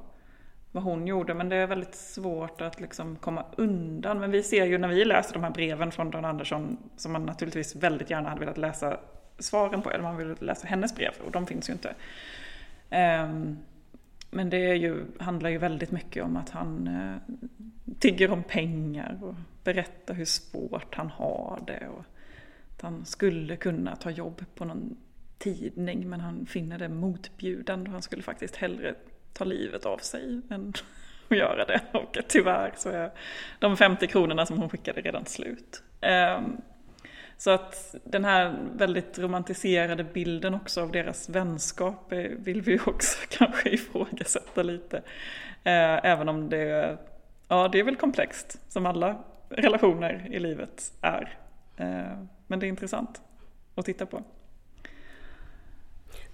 vad 0.71 0.83
hon 0.83 1.07
gjorde. 1.07 1.33
Men 1.33 1.49
det 1.49 1.55
är 1.55 1.67
väldigt 1.67 1.95
svårt 1.95 2.61
att 2.61 2.79
liksom 2.79 3.15
komma 3.15 3.45
undan. 3.57 4.19
Men 4.19 4.31
vi 4.31 4.43
ser 4.43 4.65
ju 4.65 4.77
när 4.77 4.88
vi 4.88 5.05
läser 5.05 5.33
de 5.33 5.43
här 5.43 5.51
breven 5.51 5.91
från 5.91 6.11
Dan 6.11 6.25
Andersson, 6.25 6.77
som 6.97 7.11
man 7.11 7.25
naturligtvis 7.25 7.75
väldigt 7.75 8.09
gärna 8.09 8.29
hade 8.29 8.39
velat 8.39 8.57
läsa 8.57 8.97
svaren 9.39 9.81
på, 9.81 9.91
eller 9.91 10.03
man 10.03 10.17
vill 10.17 10.35
läsa 10.39 10.67
hennes 10.67 10.95
brev, 10.95 11.11
och 11.25 11.31
de 11.31 11.47
finns 11.47 11.69
ju 11.69 11.73
inte. 11.73 11.95
Ehm, 12.89 13.57
men 14.31 14.49
det 14.49 14.57
är 14.57 14.75
ju, 14.75 15.05
handlar 15.19 15.49
ju 15.49 15.57
väldigt 15.57 15.91
mycket 15.91 16.23
om 16.23 16.38
att 16.38 16.49
han 16.49 16.88
eh, 16.88 17.35
tigger 17.99 18.31
om 18.31 18.43
pengar 18.43 19.19
och 19.21 19.35
berättar 19.63 20.13
hur 20.13 20.25
svårt 20.25 20.95
han 20.95 21.09
har 21.09 21.59
det. 21.67 21.88
Och 21.88 22.03
att 22.75 22.81
han 22.81 23.05
skulle 23.05 23.55
kunna 23.55 23.95
ta 23.95 24.09
jobb 24.09 24.45
på 24.55 24.65
någon 24.65 24.97
tidning 25.38 26.09
men 26.09 26.19
han 26.19 26.45
finner 26.45 26.79
det 26.79 26.89
motbjudande 26.89 27.89
och 27.89 27.93
han 27.93 28.01
skulle 28.01 28.23
faktiskt 28.23 28.55
hellre 28.55 28.95
ta 29.39 29.46
livet 29.46 29.86
av 29.86 29.98
sig 29.98 30.41
än 30.50 30.74
att 31.29 31.38
göra 31.38 31.65
det. 31.65 31.81
Och 31.98 32.17
tyvärr 32.27 32.74
så 32.75 32.89
är 32.89 33.12
de 33.60 33.77
50 33.77 34.08
kronorna 34.08 34.46
som 34.46 34.58
hon 34.58 34.69
skickade 34.69 35.01
redan 35.01 35.25
slut. 35.25 35.84
Ehm, 36.01 36.58
så 37.38 37.51
att 37.51 37.96
den 38.03 38.25
här 38.25 38.55
väldigt 38.75 39.19
romantiserade 39.19 40.03
bilden 40.03 40.53
också 40.53 40.81
av 40.81 40.91
deras 40.91 41.29
vänskap 41.29 42.12
eh, 42.12 42.19
vill 42.19 42.62
vi 42.62 42.79
också 42.86 43.17
kanske 43.29 43.69
ifrågasätta 43.69 44.63
lite. 44.63 44.98
Eh, 45.63 46.05
även 46.05 46.29
om 46.29 46.50
det, 46.50 46.98
ja 47.48 47.67
det 47.67 47.79
är 47.79 47.84
väl 47.84 47.96
komplext 47.96 48.62
som 48.67 48.86
alla 48.86 49.24
relationer 49.50 50.27
i 50.31 50.39
livet 50.39 50.93
är. 51.01 51.38
Ehm, 51.77 52.29
men 52.48 52.60
det 52.60 52.65
är 52.65 52.69
intressant 52.69 53.22
att 53.75 53.86
titta 53.86 54.05
på. 54.05 54.24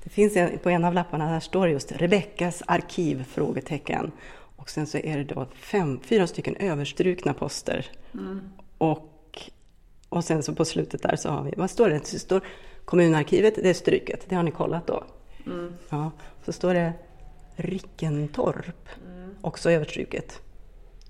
Det 0.05 0.11
finns 0.11 0.35
en, 0.35 0.59
på 0.59 0.69
en 0.69 0.85
av 0.85 0.93
lapparna, 0.93 1.27
här 1.27 1.39
står 1.39 1.65
det 1.65 1.71
just 1.73 1.91
Rebeckas 1.91 2.63
arkiv? 2.67 3.23
frågetecken. 3.23 4.11
Och 4.55 4.69
sen 4.69 4.87
så 4.87 4.97
är 4.97 5.17
det 5.17 5.23
då 5.23 5.47
fem, 5.55 5.99
fyra 6.03 6.27
stycken 6.27 6.55
överstrukna 6.55 7.33
poster. 7.33 7.85
Och, 8.77 9.51
och 10.09 10.23
sen 10.23 10.43
så 10.43 10.55
på 10.55 10.65
slutet 10.65 11.01
där 11.01 11.15
så 11.15 11.29
har 11.29 11.43
vi, 11.43 11.53
vad 11.57 11.69
står 11.69 11.89
det? 11.89 12.11
Det 12.11 12.19
står 12.19 12.41
kommunarkivet, 12.85 13.55
det 13.55 13.69
är 13.69 13.73
stryket, 13.73 14.25
det 14.29 14.35
har 14.35 14.43
ni 14.43 14.51
kollat 14.51 14.87
då? 14.87 15.03
Ja, 15.89 16.11
så 16.45 16.53
står 16.53 16.73
det 16.73 16.93
Rickentorp, 17.55 18.89
också 19.41 19.71
överstruket. 19.71 20.41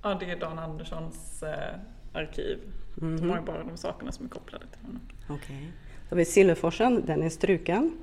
Ja, 0.04 0.18
det 0.20 0.32
är 0.32 0.40
Dan 0.40 0.60
Anderssons 0.60 1.44
eh, 1.44 1.80
arkiv. 2.14 2.60
De 2.96 3.30
har 3.30 3.38
ju 3.38 3.46
bara 3.46 3.64
de 3.64 3.78
sakerna 3.78 4.12
som 4.12 4.26
är 4.26 4.30
kopplade 4.30 4.66
till 4.68 4.86
honom. 4.86 5.02
Okej. 5.30 5.72
Då 6.10 6.10
har 6.10 6.18
vi 6.18 6.26
Silverforsen, 6.26 7.06
den 7.06 7.24
är 7.24 7.30
struken. 7.30 7.98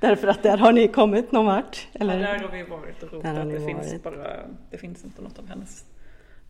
Därför 0.00 0.28
att 0.28 0.42
där 0.42 0.56
har 0.58 0.72
ni 0.72 0.88
kommit 0.88 1.32
någon 1.32 1.46
vart? 1.46 1.88
Eller? 1.92 2.18
Ja, 2.20 2.26
där 2.32 2.38
har 2.38 2.48
vi 2.48 2.62
varit 2.62 3.02
och 3.02 3.22
Där 3.22 3.28
har 3.28 3.34
rotat. 3.34 3.46
ni 3.46 3.54
Det 3.58 3.66
finns, 3.66 3.92
varit. 3.92 4.02
bara, 4.02 4.36
det 4.70 4.78
finns 4.78 5.04
inte 5.04 5.22
något 5.22 5.38
av 5.38 5.48
hennes 5.48 5.84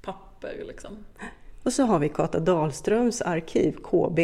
papper 0.02 0.54
liksom. 0.68 0.90
Och 1.64 1.72
så 1.72 1.82
har 1.82 1.98
vi 1.98 2.08
Kata 2.08 2.38
Dahlströms 2.40 3.22
arkiv, 3.22 3.72
KB, 3.82 4.20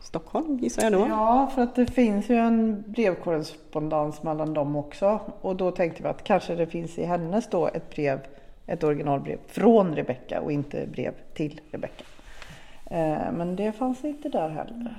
Stockholm 0.00 0.58
gissar 0.58 0.82
jag 0.82 0.92
då. 0.92 1.06
Ja, 1.08 1.50
för 1.54 1.62
att 1.62 1.74
det 1.74 1.86
finns 1.86 2.28
ju 2.30 2.34
en 2.36 2.84
brevkorrespondens 2.92 4.22
mellan 4.22 4.54
dem 4.54 4.76
också. 4.76 5.20
Och 5.40 5.56
då 5.56 5.70
tänkte 5.70 6.02
vi 6.02 6.08
att 6.08 6.24
kanske 6.24 6.54
det 6.54 6.66
finns 6.66 6.98
i 6.98 7.04
hennes 7.04 7.50
då 7.50 7.66
ett 7.66 7.90
brev, 7.94 8.20
ett 8.66 8.84
originalbrev 8.84 9.38
från 9.46 9.96
Rebecka 9.96 10.40
och 10.40 10.52
inte 10.52 10.86
brev 10.86 11.12
till 11.34 11.60
Rebecka. 11.70 12.04
Eh, 12.90 13.32
Men 13.32 13.56
det 13.56 13.72
fanns 13.72 14.04
inte 14.04 14.28
där 14.28 14.48
heller. 14.48 14.96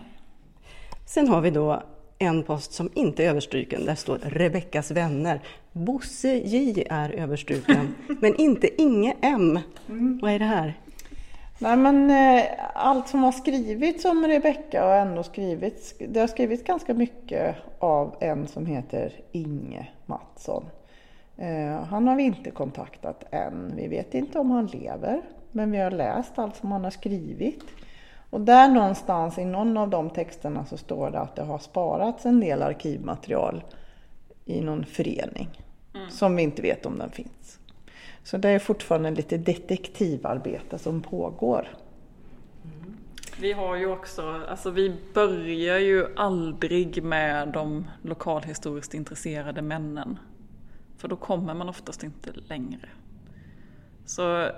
Sen 1.06 1.28
har 1.28 1.42
vi 1.42 1.50
då 1.50 1.84
en 2.24 2.44
post 2.44 2.74
som 2.74 2.90
inte 2.94 3.24
är 3.24 3.30
överstruken. 3.30 3.86
Där 3.86 3.96
står 3.96 4.18
Rebeckas 4.18 4.92
vänner. 4.92 5.42
Bosse 5.72 6.30
J 6.30 6.86
är 6.90 7.10
överstruken, 7.10 7.96
men 8.22 8.36
inte 8.36 8.82
Inge 8.82 9.16
M. 9.22 9.60
Vad 10.22 10.32
är 10.32 10.40
det 10.40 10.46
här? 10.46 10.74
Nej 11.60 11.78
men 11.78 12.12
eh, 12.12 12.46
allt 12.74 13.08
som 13.08 13.24
har 13.24 13.32
skrivits 13.32 14.06
om 14.06 14.28
Rebecka 14.28 14.86
har 14.86 14.96
ändå 14.96 15.24
skrivits. 15.24 15.94
Det 16.10 16.20
har 16.20 16.28
skrivits 16.28 16.64
ganska 16.64 16.94
mycket 16.94 17.56
av 17.80 18.16
en 18.20 18.48
som 18.48 18.66
heter 18.66 19.14
Inge 19.32 19.88
Mattsson. 20.06 20.64
Eh, 21.38 21.84
han 21.84 22.08
har 22.08 22.16
vi 22.16 22.24
inte 22.24 22.52
kontaktat 22.52 23.24
än. 23.32 23.74
Vi 23.76 23.88
vet 23.88 24.14
inte 24.14 24.40
om 24.40 24.52
han 24.52 24.66
lever. 24.66 25.22
Men 25.52 25.72
vi 25.72 25.78
har 25.78 25.92
läst 25.92 26.40
allt 26.40 26.56
som 26.56 26.72
han 26.72 26.84
har 26.84 26.92
skrivit. 26.92 27.64
Och 28.34 28.42
där 28.42 28.70
någonstans 28.70 29.38
i 29.38 29.46
någon 29.46 29.78
av 29.78 29.90
de 29.90 30.10
texterna 30.10 30.66
så 30.66 30.78
står 30.78 31.12
det 31.12 31.20
att 31.20 31.36
det 31.36 31.44
har 31.44 31.60
sparats 31.60 32.26
en 32.26 32.40
del 32.40 32.62
arkivmaterial 32.62 33.64
i 34.46 34.62
någon 34.62 34.86
förening. 34.86 35.50
Som 36.10 36.36
vi 36.36 36.44
inte 36.44 36.62
vet 36.62 36.86
om 36.86 36.98
den 36.98 37.12
finns. 37.12 37.60
Så 38.24 38.38
det 38.38 38.50
är 38.50 38.60
fortfarande 38.60 39.12
lite 39.12 39.38
detektivarbete 39.38 40.78
som 40.78 41.02
pågår. 41.02 41.68
Vi 43.40 43.54
har 43.54 43.76
ju 43.76 43.88
också, 43.88 44.42
alltså 44.50 44.72
vi 44.72 44.96
börjar 45.14 45.80
ju 45.80 46.06
aldrig 46.16 47.04
med 47.04 47.48
de 47.48 47.88
lokalhistoriskt 48.02 48.94
intresserade 48.94 49.62
männen. 49.62 50.20
För 50.98 51.08
då 51.08 51.16
kommer 51.16 51.54
man 51.54 51.70
oftast 51.70 52.04
inte 52.04 52.32
längre. 52.48 52.90
Så 54.06 54.50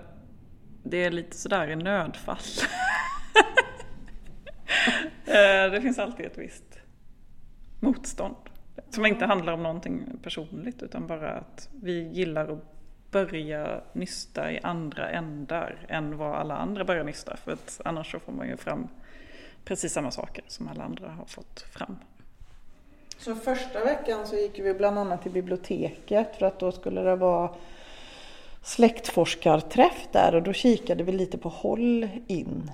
det 0.83 1.03
är 1.03 1.11
lite 1.11 1.37
sådär 1.37 1.67
i 1.67 1.75
nödfall. 1.75 2.37
Eh, 5.35 5.71
det 5.71 5.81
finns 5.81 5.99
alltid 5.99 6.25
ett 6.25 6.37
visst 6.37 6.79
motstånd. 7.79 8.35
Som 8.89 9.05
inte 9.05 9.25
handlar 9.25 9.53
om 9.53 9.63
någonting 9.63 10.03
personligt 10.23 10.83
utan 10.83 11.07
bara 11.07 11.31
att 11.31 11.69
vi 11.81 12.03
gillar 12.03 12.47
att 12.47 12.63
börja 13.11 13.81
nysta 13.93 14.51
i 14.51 14.59
andra 14.63 15.09
ändar 15.09 15.85
än 15.89 16.17
vad 16.17 16.35
alla 16.35 16.57
andra 16.57 16.85
börjar 16.85 17.03
nysta. 17.03 17.37
För 17.37 17.51
att 17.51 17.81
annars 17.85 18.11
så 18.11 18.19
får 18.19 18.31
man 18.31 18.47
ju 18.47 18.57
fram 18.57 18.87
precis 19.65 19.93
samma 19.93 20.11
saker 20.11 20.43
som 20.47 20.67
alla 20.67 20.83
andra 20.83 21.09
har 21.09 21.25
fått 21.25 21.61
fram. 21.61 21.97
Så 23.17 23.35
första 23.35 23.83
veckan 23.85 24.27
så 24.27 24.35
gick 24.35 24.59
vi 24.59 24.73
bland 24.73 24.99
annat 24.99 25.21
till 25.21 25.31
biblioteket 25.31 26.35
för 26.35 26.45
att 26.45 26.59
då 26.59 26.71
skulle 26.71 27.01
det 27.01 27.15
vara 27.15 27.55
släktforskarträff 28.63 30.07
där 30.11 30.35
och 30.35 30.43
då 30.43 30.53
kikade 30.53 31.03
vi 31.03 31.11
lite 31.11 31.37
på 31.37 31.49
håll 31.49 32.09
in. 32.27 32.71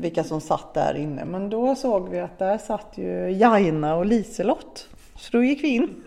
Vilka 0.00 0.24
som 0.24 0.40
satt 0.40 0.74
där 0.74 0.96
inne. 0.96 1.24
Men 1.24 1.50
då 1.50 1.74
såg 1.74 2.08
vi 2.08 2.20
att 2.20 2.38
där 2.38 2.58
satt 2.58 2.98
ju 2.98 3.30
Jaina 3.30 3.96
och 3.96 4.06
Liselott. 4.06 4.88
Så 5.16 5.36
då 5.36 5.44
gick 5.44 5.64
vi 5.64 5.68
in 5.68 6.04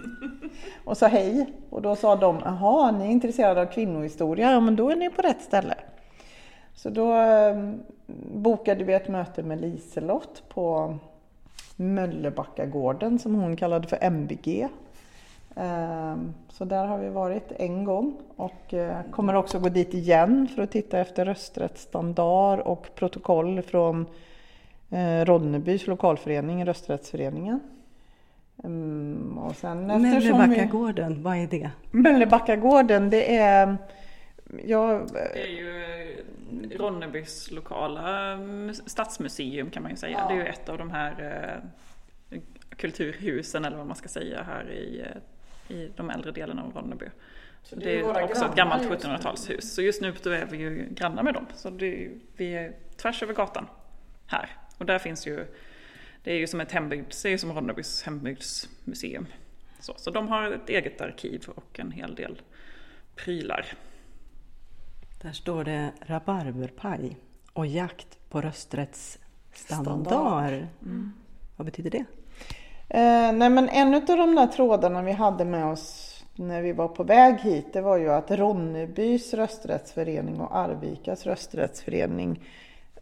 och 0.86 0.98
sa 0.98 1.08
hej. 1.08 1.54
Och 1.70 1.82
då 1.82 1.96
sa 1.96 2.16
de, 2.16 2.42
jaha, 2.46 2.92
ni 2.92 3.06
är 3.06 3.10
intresserade 3.10 3.62
av 3.62 3.66
kvinnohistoria? 3.66 4.52
Ja, 4.52 4.60
men 4.60 4.76
då 4.76 4.90
är 4.90 4.96
ni 4.96 5.10
på 5.10 5.22
rätt 5.22 5.42
ställe. 5.42 5.76
Så 6.76 6.90
då 6.90 7.16
eh, 7.16 7.72
bokade 8.34 8.84
vi 8.84 8.94
ett 8.94 9.08
möte 9.08 9.44
med 9.44 9.62
Liselott 9.62 10.44
på 10.50 10.98
Möllebackagården 11.76 13.20
som 13.20 13.36
hon 13.36 13.56
kallade 13.56 13.88
för 13.88 13.98
MBG. 14.02 14.68
Ehm, 15.56 16.34
så 16.50 16.66
där 16.66 16.86
har 16.86 16.98
vi 16.98 17.10
varit 17.10 17.52
en 17.52 17.84
gång 17.84 18.22
och 18.36 18.74
eh, 18.74 19.02
kommer 19.12 19.34
också 19.34 19.60
gå 19.60 19.70
dit 19.70 19.94
igen 19.94 20.48
för 20.56 20.62
att 20.62 20.72
titta 20.72 21.00
efter 21.00 21.26
rösträttsstandard 21.26 22.60
och 22.60 22.96
protokoll 22.96 23.62
från 23.62 24.06
eh, 24.90 25.26
Ronnebys 25.26 25.88
lokalförening, 25.88 26.66
rösträttsföreningen. 26.66 27.60
Ehm, 28.64 29.38
och 29.38 29.56
sen 29.56 29.88
Möllebackagården, 29.88 31.16
vi... 31.16 31.22
vad 31.22 31.38
är 31.38 31.48
det? 31.48 31.72
Möllebackagården, 31.92 33.10
det 33.10 33.38
är... 33.38 33.78
Ja, 34.66 35.02
det 35.14 35.44
är 35.44 35.48
ju 35.48 35.82
Ronnebys 36.78 37.52
lokala 37.52 38.38
stadsmuseum 38.86 39.70
kan 39.70 39.84
man 39.84 39.92
ju 39.92 39.98
säga. 39.98 40.18
Ja. 40.18 40.28
Det 40.28 40.34
är 40.34 40.46
ju 40.46 40.46
ett 40.46 40.70
av 40.70 40.78
de 40.78 40.92
här 40.92 41.12
eh, 42.30 42.38
kulturhusen 42.78 43.66
eller 43.66 43.78
vad 43.78 43.88
man 43.88 43.96
ska 43.96 44.10
säga 44.10 44.44
här 44.44 44.72
i 44.72 45.06
i 45.72 45.92
de 45.96 46.10
äldre 46.10 46.32
delarna 46.32 46.64
av 46.64 46.74
Ronneby. 46.74 47.06
Så 47.64 47.76
det, 47.76 48.00
är, 48.00 48.14
det 48.14 48.20
är 48.20 48.24
också 48.24 48.46
ett 48.46 48.56
gammalt 48.56 48.84
1700-talshus. 48.84 49.62
Så 49.62 49.82
just 49.82 50.02
nu 50.02 50.14
då 50.24 50.30
är 50.30 50.46
vi 50.46 50.58
ju 50.58 50.88
grannar 50.92 51.24
med 51.24 51.34
dem. 51.34 51.46
Så 51.56 51.70
det, 51.70 52.10
vi 52.36 52.56
är 52.56 52.74
tvärs 52.98 53.24
över 53.24 53.34
gatan 53.34 53.68
här. 54.26 54.50
Och 54.78 54.86
där 54.86 55.00
finns 55.00 55.28
ju, 55.28 55.46
det 56.24 56.32
är 56.32 56.38
ju 56.38 56.48
som 56.48 56.62
ett 56.62 56.72
hembygds, 56.72 57.24
det 57.24 57.30
är 57.30 57.38
som 57.38 57.54
Ronnebys 57.54 58.04
hembygdsmuseum. 58.04 59.26
Så, 59.80 59.94
så 59.98 60.12
de 60.12 60.28
har 60.28 60.52
ett 60.52 60.70
eget 60.70 61.02
arkiv 61.02 61.50
och 61.56 61.80
en 61.80 61.92
hel 61.92 62.16
del 62.16 62.42
prylar. 63.16 63.66
Där 65.22 65.32
står 65.32 65.64
det 65.64 65.92
rabarberpaj 66.02 67.18
och 67.54 67.68
jakt 67.68 68.30
på 68.30 68.42
rösträttsstandard. 68.42 70.68
Mm. 70.82 71.14
Vad 71.56 71.66
betyder 71.66 71.90
det? 71.90 72.06
Eh, 72.94 73.34
nej 73.34 73.50
men 73.50 73.70
en 73.70 73.94
av 73.94 74.02
de 74.06 74.36
där 74.36 74.48
trådarna 74.48 75.02
vi 75.02 75.12
hade 75.12 75.46
med 75.46 75.66
oss 75.66 76.24
när 76.36 76.62
vi 76.62 76.72
var 76.74 76.88
på 76.88 77.04
väg 77.04 77.40
hit, 77.40 77.74
det 77.74 77.82
var 77.82 77.98
ju 77.98 78.12
att 78.12 78.32
Ronnebys 78.32 79.34
rösträttsförening 79.34 80.42
och 80.42 80.58
Arvikas 80.58 81.26
rösträttsförening 81.26 82.40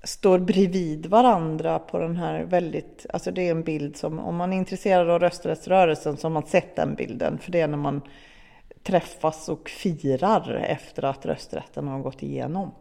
står 0.03 0.39
bredvid 0.39 1.05
varandra 1.05 1.79
på 1.79 1.97
den 1.97 2.15
här 2.15 2.43
väldigt, 2.43 3.05
alltså 3.13 3.31
det 3.31 3.47
är 3.47 3.51
en 3.51 3.63
bild 3.63 3.97
som, 3.97 4.19
om 4.19 4.35
man 4.35 4.53
är 4.53 4.57
intresserad 4.57 5.09
av 5.09 5.19
rösträttsrörelsen 5.19 6.17
så 6.17 6.27
har 6.27 6.33
man 6.33 6.45
sett 6.45 6.75
den 6.75 6.95
bilden, 6.95 7.37
för 7.37 7.51
det 7.51 7.61
är 7.61 7.67
när 7.67 7.77
man 7.77 8.01
träffas 8.83 9.49
och 9.49 9.69
firar 9.69 10.65
efter 10.67 11.05
att 11.05 11.25
rösträtten 11.25 11.87
har 11.87 11.99
gått 11.99 12.23
igenom. 12.23 12.71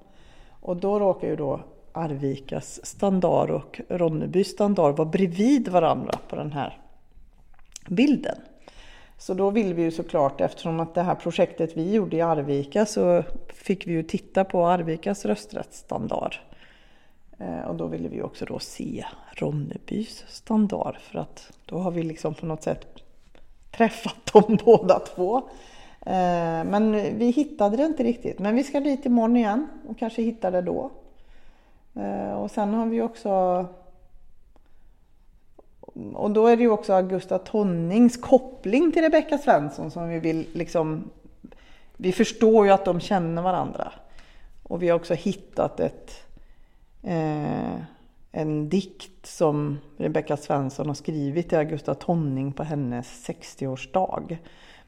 Och 0.60 0.76
då 0.76 0.98
råkar 0.98 1.28
ju 1.28 1.36
då 1.36 1.60
Arvikas 1.92 2.86
standard 2.86 3.50
och 3.50 3.80
Ronnebys 3.88 4.48
standard 4.48 4.96
vara 4.96 5.08
bredvid 5.08 5.68
varandra 5.68 6.18
på 6.28 6.36
den 6.36 6.52
här 6.52 6.78
bilden. 7.90 8.36
Så 9.18 9.34
då 9.34 9.50
vill 9.50 9.74
vi 9.74 9.82
ju 9.82 9.90
såklart, 9.90 10.40
eftersom 10.40 10.80
att 10.80 10.94
det 10.94 11.02
här 11.02 11.14
projektet 11.14 11.76
vi 11.76 11.92
gjorde 11.92 12.16
i 12.16 12.20
Arvika 12.20 12.86
så 12.86 13.22
fick 13.48 13.86
vi 13.86 13.92
ju 13.92 14.02
titta 14.02 14.44
på 14.44 14.66
Arvikas 14.66 15.24
rösträttsstandard. 15.24 16.36
Eh, 17.38 17.60
och 17.68 17.74
då 17.74 17.86
ville 17.86 18.08
vi 18.08 18.22
också 18.22 18.44
då 18.44 18.58
se 18.58 19.04
Ronnebys 19.32 20.24
standard 20.28 20.96
för 21.00 21.18
att 21.18 21.52
då 21.64 21.78
har 21.78 21.90
vi 21.90 22.02
liksom 22.02 22.34
på 22.34 22.46
något 22.46 22.62
sätt 22.62 22.86
träffat 23.70 24.26
dem 24.32 24.58
båda 24.64 24.98
två. 24.98 25.36
Eh, 26.00 26.64
men 26.64 26.92
vi 27.18 27.30
hittade 27.30 27.76
det 27.76 27.84
inte 27.84 28.02
riktigt. 28.02 28.38
Men 28.38 28.54
vi 28.54 28.64
ska 28.64 28.80
dit 28.80 29.06
imorgon 29.06 29.36
igen 29.36 29.68
och 29.88 29.98
kanske 29.98 30.22
hittar 30.22 30.50
det 30.50 30.62
då. 30.62 30.90
Eh, 31.94 32.32
och 32.32 32.50
sen 32.50 32.74
har 32.74 32.86
vi 32.86 33.02
också 33.02 33.66
och 36.14 36.30
då 36.30 36.46
är 36.46 36.56
det 36.56 36.62
ju 36.62 36.70
också 36.70 36.92
Augusta 36.92 37.38
Tonnings 37.38 38.16
koppling 38.16 38.92
till 38.92 39.02
Rebecka 39.02 39.38
Svensson 39.38 39.90
som 39.90 40.08
vi 40.08 40.18
vill 40.18 40.46
liksom... 40.52 41.10
Vi 41.96 42.12
förstår 42.12 42.66
ju 42.66 42.72
att 42.72 42.84
de 42.84 43.00
känner 43.00 43.42
varandra. 43.42 43.92
Och 44.62 44.82
vi 44.82 44.88
har 44.88 44.96
också 44.96 45.14
hittat 45.14 45.80
ett, 45.80 46.26
eh, 47.02 47.76
en 48.32 48.68
dikt 48.68 49.26
som 49.26 49.78
Rebecka 49.96 50.36
Svensson 50.36 50.86
har 50.86 50.94
skrivit 50.94 51.48
till 51.48 51.58
Augusta 51.58 51.94
Tonning 51.94 52.52
på 52.52 52.62
hennes 52.62 53.28
60-årsdag. 53.28 54.38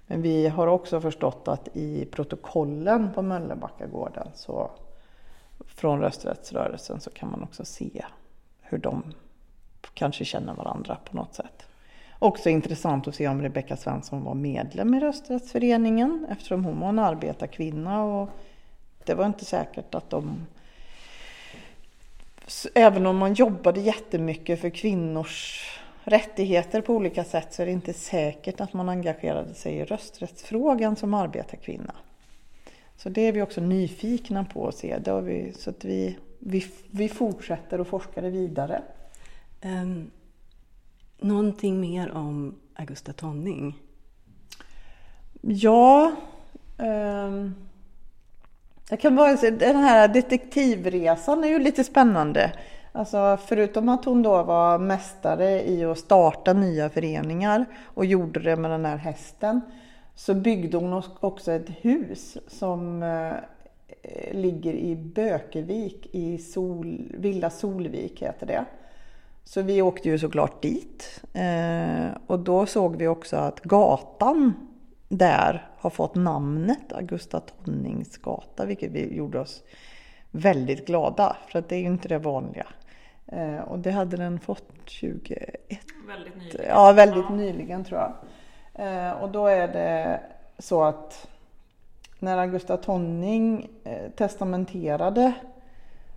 Men 0.07 0.23
vi 0.23 0.49
har 0.49 0.67
också 0.67 1.01
förstått 1.01 1.49
att 1.49 1.69
i 1.73 2.05
protokollen 2.05 3.11
på 3.15 3.23
Möllebackagården 3.23 4.29
så 4.35 4.71
från 5.67 6.01
rösträttsrörelsen 6.01 7.01
så 7.01 7.11
kan 7.11 7.31
man 7.31 7.43
också 7.43 7.65
se 7.65 8.05
hur 8.61 8.79
de 8.79 9.03
kanske 9.95 10.25
känner 10.25 10.55
varandra 10.55 10.97
på 11.05 11.17
något 11.17 11.35
sätt. 11.35 11.67
Också 12.19 12.51
intressant 12.51 13.09
att 13.09 13.15
se 13.15 13.29
om 13.29 13.43
Rebecka 13.43 13.77
Svensson 13.77 14.25
var 14.25 14.35
medlem 14.35 14.95
i 14.95 15.01
rösträttsföreningen 15.01 16.27
eftersom 16.31 16.65
hon 16.65 16.81
var 16.81 16.89
en 16.89 16.99
arbetarkvinna 16.99 18.05
och 18.05 18.29
det 19.05 19.15
var 19.15 19.27
inte 19.27 19.45
säkert 19.45 19.95
att 19.95 20.11
de 20.11 20.47
Även 22.75 23.07
om 23.07 23.17
man 23.17 23.35
jobbade 23.35 23.81
jättemycket 23.81 24.61
för 24.61 24.71
kvinnors 24.71 25.67
rättigheter 26.05 26.81
på 26.81 26.95
olika 26.95 27.25
sätt 27.25 27.53
så 27.55 27.63
är 27.63 27.67
det 27.67 27.73
inte 27.73 27.93
säkert 27.93 28.61
att 28.61 28.73
man 28.73 28.89
engagerade 28.89 29.55
sig 29.55 29.75
i 29.75 29.85
rösträttsfrågan 29.85 30.97
som 30.97 31.15
arbetarkvinna. 31.15 31.95
Så 32.97 33.09
det 33.09 33.21
är 33.21 33.33
vi 33.33 33.43
också 33.43 33.61
nyfikna 33.61 34.45
på 34.45 34.69
att 34.69 34.75
se. 34.75 34.99
Det 34.99 35.21
vi, 35.21 35.53
så 35.53 35.71
att 35.71 35.85
vi, 35.85 36.17
vi, 36.39 36.65
vi 36.91 37.09
fortsätter 37.09 37.81
och 37.81 37.87
forskar 37.87 38.23
vidare. 38.23 38.83
Um, 39.65 40.11
någonting 41.19 41.81
mer 41.81 42.11
om 42.11 42.55
Augusta 42.75 43.13
Tonning? 43.13 43.79
Ja, 45.41 46.13
um, 46.79 47.55
jag 48.91 49.01
kan 49.01 49.17
bara 49.17 49.37
säga 49.37 49.57
den 49.57 49.77
här 49.77 50.09
detektivresan 50.09 51.45
är 51.45 51.49
ju 51.49 51.59
lite 51.59 51.85
spännande. 51.85 52.53
Alltså 52.93 53.39
förutom 53.47 53.89
att 53.89 54.05
hon 54.05 54.23
då 54.23 54.43
var 54.43 54.79
mästare 54.79 55.69
i 55.69 55.85
att 55.85 55.99
starta 55.99 56.53
nya 56.53 56.91
föreningar 56.91 57.67
och 57.85 58.05
gjorde 58.05 58.41
det 58.41 58.57
med 58.57 58.71
den 58.71 58.85
här 58.85 58.97
hästen 58.97 59.61
så 60.15 60.35
byggde 60.35 60.77
hon 60.77 61.03
också 61.21 61.53
ett 61.53 61.71
hus 61.81 62.37
som 62.49 63.03
eh, 63.03 63.33
ligger 64.33 64.75
i 64.75 64.97
Bökevik 64.97 66.09
i 66.13 66.39
Sol, 66.39 67.13
Villa 67.19 67.51
Solvik 67.51 68.23
heter 68.23 68.47
det. 68.47 68.65
Så 69.45 69.63
vi 69.63 69.83
åkte 69.83 70.09
ju 70.09 70.19
såklart 70.19 70.63
dit. 70.63 71.23
Eh, 71.33 72.09
och 72.27 72.39
då 72.39 72.67
såg 72.67 72.97
vi 72.97 73.09
också 73.09 73.37
att 73.37 73.61
gatan 73.61 74.53
där 75.09 75.69
har 75.79 75.91
fått 75.91 76.15
namnet 76.15 76.93
Augusta 76.93 77.41
Tonnings 77.41 78.17
gata, 78.19 78.65
vilket 78.65 78.91
vi 78.91 79.17
gjorde 79.17 79.41
oss 79.41 79.63
väldigt 80.31 80.87
glada, 80.87 81.37
för 81.49 81.59
att 81.59 81.69
det 81.69 81.77
är 81.77 81.81
ju 81.81 81.87
inte 81.87 82.09
det 82.09 82.19
vanliga. 82.19 82.67
Eh, 83.27 83.59
och 83.59 83.79
det 83.79 83.91
hade 83.91 84.17
den 84.17 84.41
fått 84.41 84.69
2021. 85.01 85.81
Väldigt 86.09 86.37
nyligen. 86.37 86.67
Ja, 86.69 86.93
väldigt 86.93 87.25
ja. 87.29 87.35
nyligen 87.35 87.85
tror 87.85 88.01
jag. 88.01 88.15
Eh, 88.87 89.13
och 89.13 89.31
då 89.31 89.47
är 89.47 89.69
det 89.69 90.21
så 90.59 90.83
att 90.83 91.29
när 92.19 92.39
Augusta 92.39 92.77
Tonning 92.77 93.69
testamenterade 94.17 95.33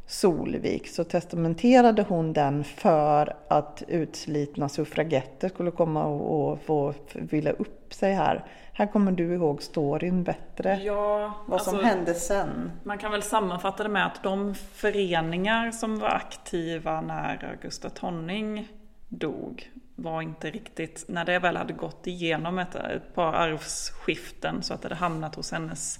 Solvik 0.05 0.87
så 0.87 1.03
testamenterade 1.03 2.05
hon 2.09 2.33
den 2.33 2.63
för 2.63 3.35
att 3.47 3.83
utslitna 3.87 4.69
suffragetter 4.69 5.49
skulle 5.49 5.71
komma 5.71 6.05
och, 6.05 6.51
och 6.51 6.61
få 6.61 6.93
vila 7.13 7.51
upp 7.51 7.93
sig 7.93 8.13
här. 8.13 8.45
Här 8.73 8.87
kommer 8.87 9.11
du 9.11 9.33
ihåg 9.33 9.61
storyn 9.61 10.23
bättre. 10.23 10.79
Ja, 10.83 11.33
vad 11.45 11.61
som 11.61 11.75
alltså, 11.75 11.89
hände 11.89 12.13
sen. 12.13 12.71
Man 12.83 12.97
kan 12.97 13.11
väl 13.11 13.23
sammanfatta 13.23 13.83
det 13.83 13.89
med 13.89 14.05
att 14.05 14.23
de 14.23 14.55
föreningar 14.55 15.71
som 15.71 15.99
var 15.99 16.09
aktiva 16.09 17.01
när 17.01 17.49
Augusta 17.51 17.89
Tonning 17.89 18.67
dog 19.07 19.71
var 19.95 20.21
inte 20.21 20.51
riktigt, 20.51 21.05
när 21.07 21.25
det 21.25 21.39
väl 21.39 21.57
hade 21.57 21.73
gått 21.73 22.07
igenom 22.07 22.59
ett, 22.59 22.75
ett 22.75 23.15
par 23.15 23.33
arvsskiften 23.33 24.63
så 24.63 24.73
att 24.73 24.81
det 24.81 24.85
hade 24.85 24.95
hamnat 24.95 25.35
hos 25.35 25.51
hennes 25.51 25.99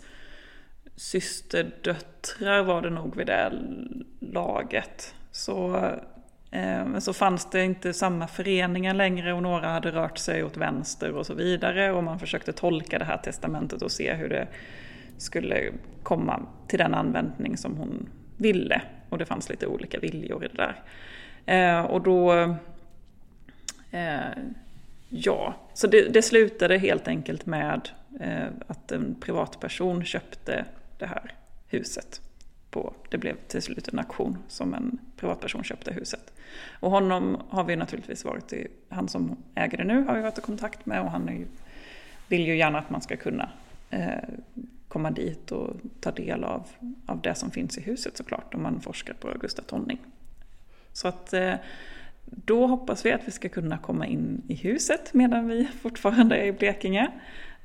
systerdöttrar 0.95 2.63
var 2.63 2.81
det 2.81 2.89
nog 2.89 3.15
vid 3.15 3.27
det 3.27 3.51
laget. 4.19 5.15
Så, 5.31 5.89
eh, 6.51 6.99
så 6.99 7.13
fanns 7.13 7.49
det 7.49 7.63
inte 7.63 7.93
samma 7.93 8.27
föreningar 8.27 8.93
längre 8.93 9.33
och 9.33 9.43
några 9.43 9.67
hade 9.67 9.91
rört 9.91 10.17
sig 10.17 10.43
åt 10.43 10.57
vänster 10.57 11.11
och 11.11 11.25
så 11.25 11.33
vidare. 11.33 11.91
Och 11.91 12.03
man 12.03 12.19
försökte 12.19 12.53
tolka 12.53 12.99
det 12.99 13.05
här 13.05 13.17
testamentet 13.17 13.81
och 13.81 13.91
se 13.91 14.13
hur 14.13 14.29
det 14.29 14.47
skulle 15.17 15.71
komma 16.03 16.45
till 16.67 16.79
den 16.79 16.93
användning 16.93 17.57
som 17.57 17.77
hon 17.77 18.09
ville. 18.37 18.81
Och 19.09 19.17
det 19.17 19.25
fanns 19.25 19.49
lite 19.49 19.67
olika 19.67 19.99
viljor 19.99 20.45
i 20.45 20.47
det 20.47 20.57
där. 20.57 20.83
Eh, 21.45 21.85
och 21.85 22.01
då... 22.01 22.33
Eh, 23.91 24.19
ja, 25.09 25.55
så 25.73 25.87
det, 25.87 26.13
det 26.13 26.21
slutade 26.21 26.77
helt 26.77 27.07
enkelt 27.07 27.45
med 27.45 27.89
eh, 28.19 28.47
att 28.67 28.91
en 28.91 29.15
privatperson 29.21 30.05
köpte 30.05 30.65
det 31.03 31.07
här 31.07 31.35
huset. 31.67 32.21
På, 32.69 32.93
det 33.09 33.17
blev 33.17 33.35
till 33.47 33.61
slut 33.61 33.87
en 33.87 33.99
auktion 33.99 34.37
som 34.47 34.73
en 34.73 34.99
privatperson 35.17 35.63
köpte 35.63 35.93
huset. 35.93 36.33
Och 36.79 36.91
honom 36.91 37.41
har 37.49 37.63
vi 37.63 37.75
naturligtvis 37.75 38.25
varit 38.25 38.53
i, 38.53 38.67
han 38.89 39.07
som 39.07 39.37
äger 39.55 39.77
det 39.77 39.83
nu 39.83 40.03
har 40.03 40.15
vi 40.15 40.21
varit 40.21 40.37
i 40.37 40.41
kontakt 40.41 40.85
med 40.85 41.01
och 41.01 41.11
han 41.11 41.29
är 41.29 41.33
ju 41.33 41.47
vill 42.27 42.47
ju 42.47 42.57
gärna 42.57 42.79
att 42.79 42.89
man 42.89 43.01
ska 43.01 43.17
kunna 43.17 43.49
eh, 43.89 44.29
komma 44.87 45.11
dit 45.11 45.51
och 45.51 45.75
ta 45.99 46.11
del 46.11 46.43
av, 46.43 46.67
av 47.05 47.21
det 47.21 47.35
som 47.35 47.51
finns 47.51 47.77
i 47.77 47.81
huset 47.81 48.17
såklart, 48.17 48.53
om 48.53 48.63
man 48.63 48.81
forskar 48.81 49.13
på 49.13 49.27
Augusta 49.27 49.61
Tonning. 49.61 49.99
Så 50.93 51.07
att 51.07 51.33
eh, 51.33 51.53
då 52.25 52.67
hoppas 52.67 53.05
vi 53.05 53.11
att 53.11 53.27
vi 53.27 53.31
ska 53.31 53.49
kunna 53.49 53.77
komma 53.77 54.07
in 54.07 54.41
i 54.47 54.55
huset 54.55 55.13
medan 55.13 55.47
vi 55.47 55.67
fortfarande 55.81 56.37
är 56.37 56.45
i 56.45 56.51
Blekinge. 56.51 57.11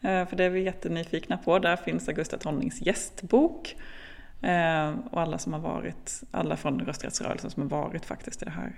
Eh, 0.02 0.26
för 0.26 0.36
det 0.36 0.44
är 0.44 0.50
vi 0.50 0.62
jättenyfikna 0.62 1.38
på. 1.38 1.58
Där 1.58 1.76
finns 1.76 2.08
Augusta 2.08 2.38
Tonnings 2.38 2.80
gästbok. 2.86 3.76
Eh, 4.42 4.94
och 5.10 5.20
alla 5.20 5.38
som 5.38 5.52
har 5.52 5.60
varit, 5.60 6.22
alla 6.30 6.56
från 6.56 6.80
rösträttsrörelsen 6.80 7.50
som 7.50 7.62
har 7.62 7.68
varit 7.68 8.04
faktiskt 8.04 8.42
i 8.42 8.44
det 8.44 8.50
här 8.50 8.72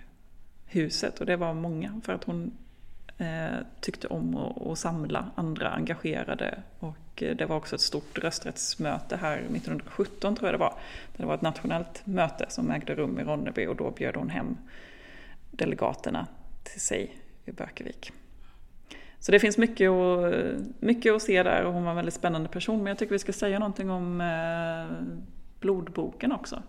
huset. 0.66 1.20
Och 1.20 1.26
det 1.26 1.36
var 1.36 1.54
många 1.54 2.00
för 2.04 2.12
att 2.12 2.24
hon 2.24 2.52
eh, 3.18 3.58
tyckte 3.80 4.06
om 4.06 4.36
att, 4.36 4.66
att 4.66 4.78
samla 4.78 5.30
andra 5.34 5.70
engagerade. 5.70 6.62
Och 6.78 6.96
det 7.16 7.48
var 7.48 7.56
också 7.56 7.74
ett 7.74 7.80
stort 7.80 8.18
rösträttsmöte 8.18 9.16
här 9.16 9.36
1917 9.36 10.36
tror 10.36 10.48
jag 10.48 10.54
det 10.54 10.58
var. 10.58 10.74
Det 11.16 11.26
var 11.26 11.34
ett 11.34 11.42
nationellt 11.42 12.06
möte 12.06 12.46
som 12.48 12.70
ägde 12.70 12.94
rum 12.94 13.20
i 13.20 13.24
Ronneby 13.24 13.66
och 13.66 13.76
då 13.76 13.90
bjöd 13.90 14.16
hon 14.16 14.30
hem 14.30 14.56
delegaterna 15.50 16.26
till 16.62 16.80
sig 16.80 17.16
i 17.44 17.52
Bökevik. 17.52 18.12
Så 19.20 19.32
det 19.32 19.40
finns 19.40 19.58
mycket 19.58 19.90
att, 19.90 20.34
mycket 20.78 21.14
att 21.14 21.22
se 21.22 21.42
där 21.42 21.64
och 21.64 21.72
hon 21.72 21.82
var 21.82 21.90
en 21.90 21.96
väldigt 21.96 22.14
spännande 22.14 22.48
person. 22.48 22.78
Men 22.78 22.86
jag 22.86 22.98
tycker 22.98 23.12
vi 23.12 23.18
ska 23.18 23.32
säga 23.32 23.58
någonting 23.58 23.90
om 23.90 24.20
eh, 24.20 24.96
blodboken 25.60 26.32
också. 26.32 26.62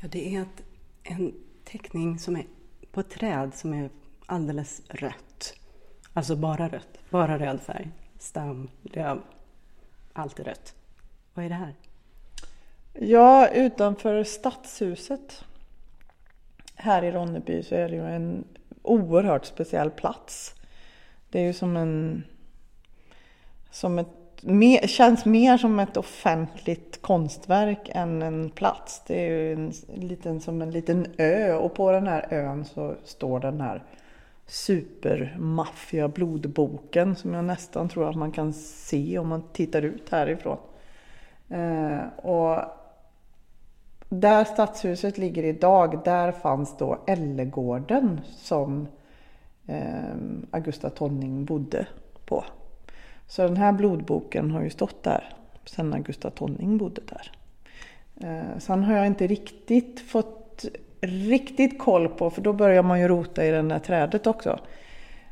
Ja, 0.00 0.08
det 0.08 0.36
är 0.36 0.42
ett, 0.42 0.62
en 1.02 1.34
teckning 1.64 2.18
som 2.18 2.36
är 2.36 2.46
på 2.92 3.00
ett 3.00 3.10
träd 3.10 3.54
som 3.54 3.74
är 3.74 3.90
alldeles 4.26 4.82
rött. 4.88 5.54
Alltså 6.12 6.36
bara 6.36 6.68
rött, 6.68 6.98
bara 7.10 7.38
röd 7.38 7.60
färg. 7.60 7.90
Stam, 8.18 8.68
löv, 8.82 9.20
allt 10.12 10.40
är 10.40 10.44
rött. 10.44 10.74
Vad 11.34 11.44
är 11.44 11.48
det 11.48 11.54
här? 11.54 11.74
Ja, 12.92 13.48
utanför 13.48 14.24
stadshuset 14.24 15.44
här 16.74 17.04
i 17.04 17.12
Ronneby 17.12 17.62
så 17.62 17.74
är 17.74 17.88
det 17.88 17.94
ju 17.94 18.06
en 18.06 18.44
oerhört 18.82 19.44
speciell 19.44 19.90
plats. 19.90 20.54
Det 21.34 21.40
är 21.40 21.44
ju 21.44 21.52
som 21.52 21.76
en... 21.76 22.24
Som 23.70 23.98
ett, 23.98 24.42
mer, 24.42 24.86
känns 24.86 25.24
mer 25.24 25.58
som 25.58 25.80
ett 25.80 25.96
offentligt 25.96 27.02
konstverk 27.02 27.90
än 27.92 28.22
en 28.22 28.50
plats. 28.50 29.02
Det 29.06 29.26
är 29.26 29.30
ju 29.30 29.52
en, 29.52 29.72
liten, 29.94 30.40
som 30.40 30.62
en 30.62 30.70
liten 30.70 31.06
ö 31.18 31.54
och 31.54 31.74
på 31.74 31.92
den 31.92 32.06
här 32.06 32.26
ön 32.30 32.64
så 32.64 32.94
står 33.04 33.40
den 33.40 33.60
här 33.60 33.82
supermaffia 34.46 36.08
blodboken 36.08 37.16
som 37.16 37.34
jag 37.34 37.44
nästan 37.44 37.88
tror 37.88 38.08
att 38.10 38.16
man 38.16 38.32
kan 38.32 38.52
se 38.52 39.18
om 39.18 39.28
man 39.28 39.42
tittar 39.52 39.82
ut 39.82 40.10
härifrån. 40.10 40.58
Eh, 41.48 41.98
och 42.16 42.60
där 44.08 44.44
stadshuset 44.44 45.18
ligger 45.18 45.42
idag, 45.42 46.00
där 46.04 46.32
fanns 46.32 46.76
då 46.78 46.98
Ellegården 47.06 48.20
som 48.36 48.88
eh, 49.66 50.14
Augusta 50.50 50.90
Tonning 50.90 51.44
bodde 51.44 51.86
på. 52.24 52.44
Så 53.26 53.42
den 53.42 53.56
här 53.56 53.72
blodboken 53.72 54.50
har 54.50 54.62
ju 54.62 54.70
stått 54.70 55.02
där 55.02 55.34
sedan 55.64 55.94
Augusta 55.94 56.30
Tonning 56.30 56.78
bodde 56.78 57.00
där. 57.06 57.32
Eh, 58.20 58.58
sen 58.58 58.84
har 58.84 58.96
jag 58.96 59.06
inte 59.06 59.26
riktigt 59.26 60.00
fått 60.00 60.64
riktigt 61.00 61.78
koll 61.78 62.08
på, 62.08 62.30
för 62.30 62.42
då 62.42 62.52
börjar 62.52 62.82
man 62.82 63.00
ju 63.00 63.08
rota 63.08 63.44
i 63.44 63.50
det 63.50 63.62
där 63.62 63.78
trädet 63.78 64.26
också. 64.26 64.58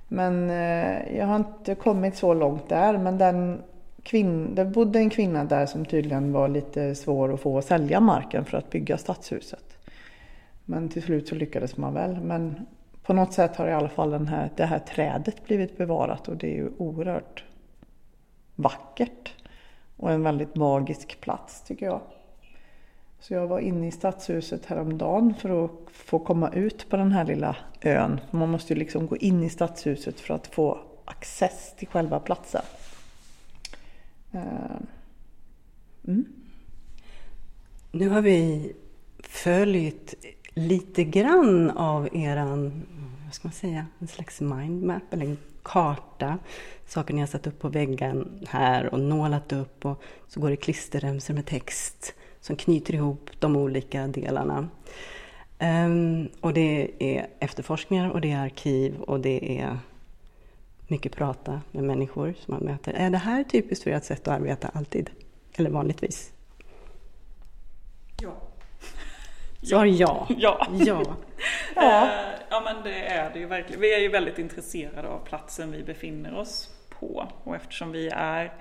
Men 0.09 0.51
eh, 0.51 1.16
jag 1.16 1.27
har 1.27 1.37
inte 1.37 1.75
kommit 1.75 2.16
så 2.16 2.35
långt 2.35 2.68
där, 2.68 2.99
men 2.99 3.18
den 3.18 3.62
kvinn, 4.03 4.55
det 4.55 4.64
bodde 4.64 4.99
en 4.99 5.11
kvinna 5.11 5.45
där 5.45 5.66
som 5.66 5.85
tydligen 5.85 6.33
var 6.33 6.49
lite 6.49 6.95
svår 6.95 7.35
att 7.35 7.40
få 7.40 7.59
att 7.59 7.64
sälja 7.64 8.01
marken 8.01 8.45
för 8.45 8.59
att 8.59 8.71
bygga 8.71 8.99
stadshuset. 8.99 9.79
Men 10.64 10.88
till 10.88 11.03
slut 11.03 11.29
så 11.29 11.35
lyckades 11.35 11.77
man 11.77 11.95
väl. 11.95 12.21
Men 12.21 12.66
på 13.03 13.12
något 13.12 13.33
sätt 13.33 13.57
har 13.57 13.69
i 13.69 13.73
alla 13.73 13.88
fall 13.88 14.11
den 14.11 14.29
här, 14.29 14.51
det 14.57 14.65
här 14.65 14.79
trädet 14.79 15.45
blivit 15.45 15.79
bevarat 15.79 16.29
och 16.29 16.37
det 16.37 16.47
är 16.47 16.55
ju 16.55 16.71
oerhört 16.79 17.45
vackert. 18.55 19.35
Och 19.97 20.12
en 20.12 20.23
väldigt 20.23 20.55
magisk 20.55 21.21
plats 21.21 21.62
tycker 21.62 21.87
jag. 21.87 22.01
Så 23.21 23.35
jag 23.35 23.47
var 23.47 23.59
inne 23.59 23.88
i 23.88 23.91
stadshuset 23.91 24.67
häromdagen 24.67 25.35
för 25.35 25.65
att 25.65 25.71
få 25.93 26.19
komma 26.19 26.51
ut 26.51 26.88
på 26.88 26.97
den 26.97 27.12
här 27.12 27.25
lilla 27.25 27.57
ön. 27.81 28.21
Man 28.31 28.49
måste 28.51 28.73
ju 28.73 28.79
liksom 28.79 29.07
gå 29.07 29.17
in 29.17 29.43
i 29.43 29.49
stadshuset 29.49 30.21
för 30.21 30.35
att 30.35 30.47
få 30.47 30.79
access 31.05 31.75
till 31.77 31.88
själva 31.88 32.21
platsen. 32.21 32.62
Eh, 34.33 34.77
mm. 36.09 36.25
Nu 37.93 38.09
har 38.09 38.23
vi 38.23 38.73
följt 39.19 40.15
lite 40.55 41.05
grann 41.05 41.71
av 41.71 42.09
eran, 42.17 42.83
vad 43.25 43.35
ska 43.35 43.49
man 43.49 43.53
säga, 43.53 43.87
en 43.99 44.09
slags 44.09 44.41
mindmap 44.41 45.03
eller 45.11 45.27
en 45.27 45.38
karta. 45.62 46.38
Saker 46.87 47.15
ni 47.15 47.21
har 47.21 47.27
satt 47.27 47.47
upp 47.47 47.59
på 47.59 47.69
väggen 47.69 48.47
här 48.49 48.95
och 48.95 49.01
nålat 49.01 49.53
upp 49.53 49.85
och 49.85 50.03
så 50.29 50.41
går 50.41 50.51
det 50.51 50.57
klisterremsor 50.57 51.35
med 51.35 51.47
text 51.47 52.15
som 52.41 52.57
knyter 52.57 52.95
ihop 52.95 53.31
de 53.38 53.57
olika 53.57 54.07
delarna. 54.07 54.69
Um, 55.61 56.29
och 56.41 56.55
det 56.55 56.91
är 56.99 57.27
efterforskningar 57.38 58.11
och 58.11 58.21
det 58.21 58.31
är 58.31 58.38
arkiv 58.38 59.01
och 59.01 59.21
det 59.21 59.61
är 59.61 59.79
mycket 60.87 61.17
prata 61.17 61.61
med 61.71 61.85
människor 61.85 62.35
som 62.38 62.55
man 62.55 62.65
möter. 62.65 62.93
Är 62.93 63.11
det 63.11 63.19
här 63.19 63.45
typiskt 63.45 63.85
för 63.85 63.91
ert 63.91 64.05
sätt 64.05 64.29
att 64.29 64.41
arbeta 64.41 64.69
alltid? 64.69 65.11
Eller 65.55 65.71
vanligtvis? 65.71 66.33
Ja. 68.23 68.52
Svar 69.62 69.85
ja. 69.85 70.27
Ja. 70.38 70.66
ja. 70.70 71.03
ja. 71.75 72.03
Eh, 72.03 72.40
ja 72.51 72.61
men 72.61 72.83
det 72.85 73.07
är 73.07 73.33
det 73.33 73.38
ju 73.38 73.46
verkligen. 73.46 73.81
Vi 73.81 73.94
är 73.94 73.98
ju 73.98 74.09
väldigt 74.09 74.38
intresserade 74.38 75.09
av 75.09 75.18
platsen 75.25 75.72
vi 75.72 75.83
befinner 75.83 76.35
oss 76.35 76.70
på. 76.98 77.29
Och 77.44 77.57
eftersom 77.57 77.92
vi 77.92 78.09
är 78.14 78.53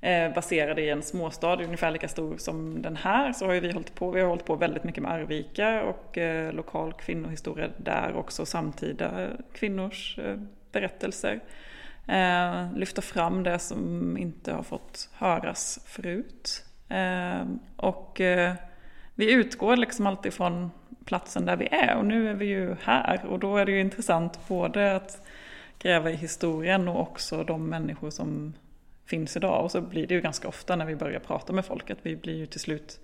eh, 0.00 0.34
baserade 0.34 0.82
i 0.82 0.90
en 0.90 1.02
småstad 1.02 1.62
ungefär 1.64 1.90
lika 1.90 2.08
stor 2.08 2.36
som 2.36 2.82
den 2.82 2.96
här 2.96 3.32
så 3.32 3.46
har 3.46 3.54
vi 3.54 3.72
hållit 3.72 3.94
på, 3.94 4.10
vi 4.10 4.20
har 4.20 4.28
hållit 4.28 4.44
på 4.44 4.56
väldigt 4.56 4.84
mycket 4.84 5.02
med 5.02 5.12
Arvika 5.12 5.82
och 5.82 6.18
eh, 6.18 6.52
lokal 6.52 6.92
kvinnohistoria 6.92 7.68
där 7.76 8.16
också 8.16 8.46
samtida 8.46 9.28
kvinnors 9.52 10.18
berättelser. 10.72 11.40
Lyfta 12.74 13.02
fram 13.02 13.42
det 13.42 13.58
som 13.58 14.16
inte 14.16 14.52
har 14.52 14.62
fått 14.62 15.08
höras 15.12 15.80
förut. 15.86 16.64
Och 17.76 18.20
vi 19.14 19.32
utgår 19.32 19.76
liksom 19.76 20.06
alltid 20.06 20.32
från 20.32 20.70
platsen 21.04 21.46
där 21.46 21.56
vi 21.56 21.68
är 21.70 21.96
och 21.96 22.04
nu 22.04 22.30
är 22.30 22.34
vi 22.34 22.46
ju 22.46 22.76
här 22.82 23.24
och 23.26 23.38
då 23.38 23.56
är 23.56 23.66
det 23.66 23.72
ju 23.72 23.80
intressant 23.80 24.48
både 24.48 24.96
att 24.96 25.26
gräva 25.78 26.10
i 26.10 26.16
historien 26.16 26.88
och 26.88 27.00
också 27.00 27.44
de 27.44 27.66
människor 27.66 28.10
som 28.10 28.54
finns 29.06 29.36
idag. 29.36 29.64
Och 29.64 29.70
så 29.70 29.80
blir 29.80 30.06
det 30.06 30.14
ju 30.14 30.20
ganska 30.20 30.48
ofta 30.48 30.76
när 30.76 30.86
vi 30.86 30.96
börjar 30.96 31.20
prata 31.20 31.52
med 31.52 31.64
folk 31.64 31.90
att 31.90 31.98
vi 32.02 32.16
blir 32.16 32.36
ju 32.36 32.46
till 32.46 32.60
slut 32.60 33.00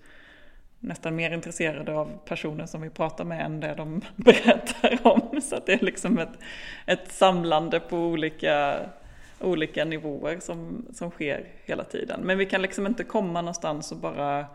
nästan 0.79 1.15
mer 1.15 1.31
intresserade 1.31 1.93
av 1.93 2.19
personer 2.25 2.65
som 2.65 2.81
vi 2.81 2.89
pratar 2.89 3.23
med 3.23 3.45
än 3.45 3.59
det 3.59 3.73
de 3.73 4.01
berättar 4.15 5.07
om. 5.07 5.41
Så 5.41 5.55
att 5.55 5.65
det 5.65 5.73
är 5.73 5.85
liksom 5.85 6.19
ett, 6.19 6.39
ett 6.85 7.11
samlande 7.11 7.79
på 7.79 7.97
olika, 7.97 8.79
olika 9.39 9.85
nivåer 9.85 10.39
som, 10.39 10.85
som 10.93 11.11
sker 11.11 11.47
hela 11.65 11.83
tiden. 11.83 12.21
Men 12.23 12.37
vi 12.37 12.45
kan 12.45 12.61
liksom 12.61 12.87
inte 12.87 13.03
komma 13.03 13.41
någonstans 13.41 13.91
och 13.91 13.97
bara 13.97 14.45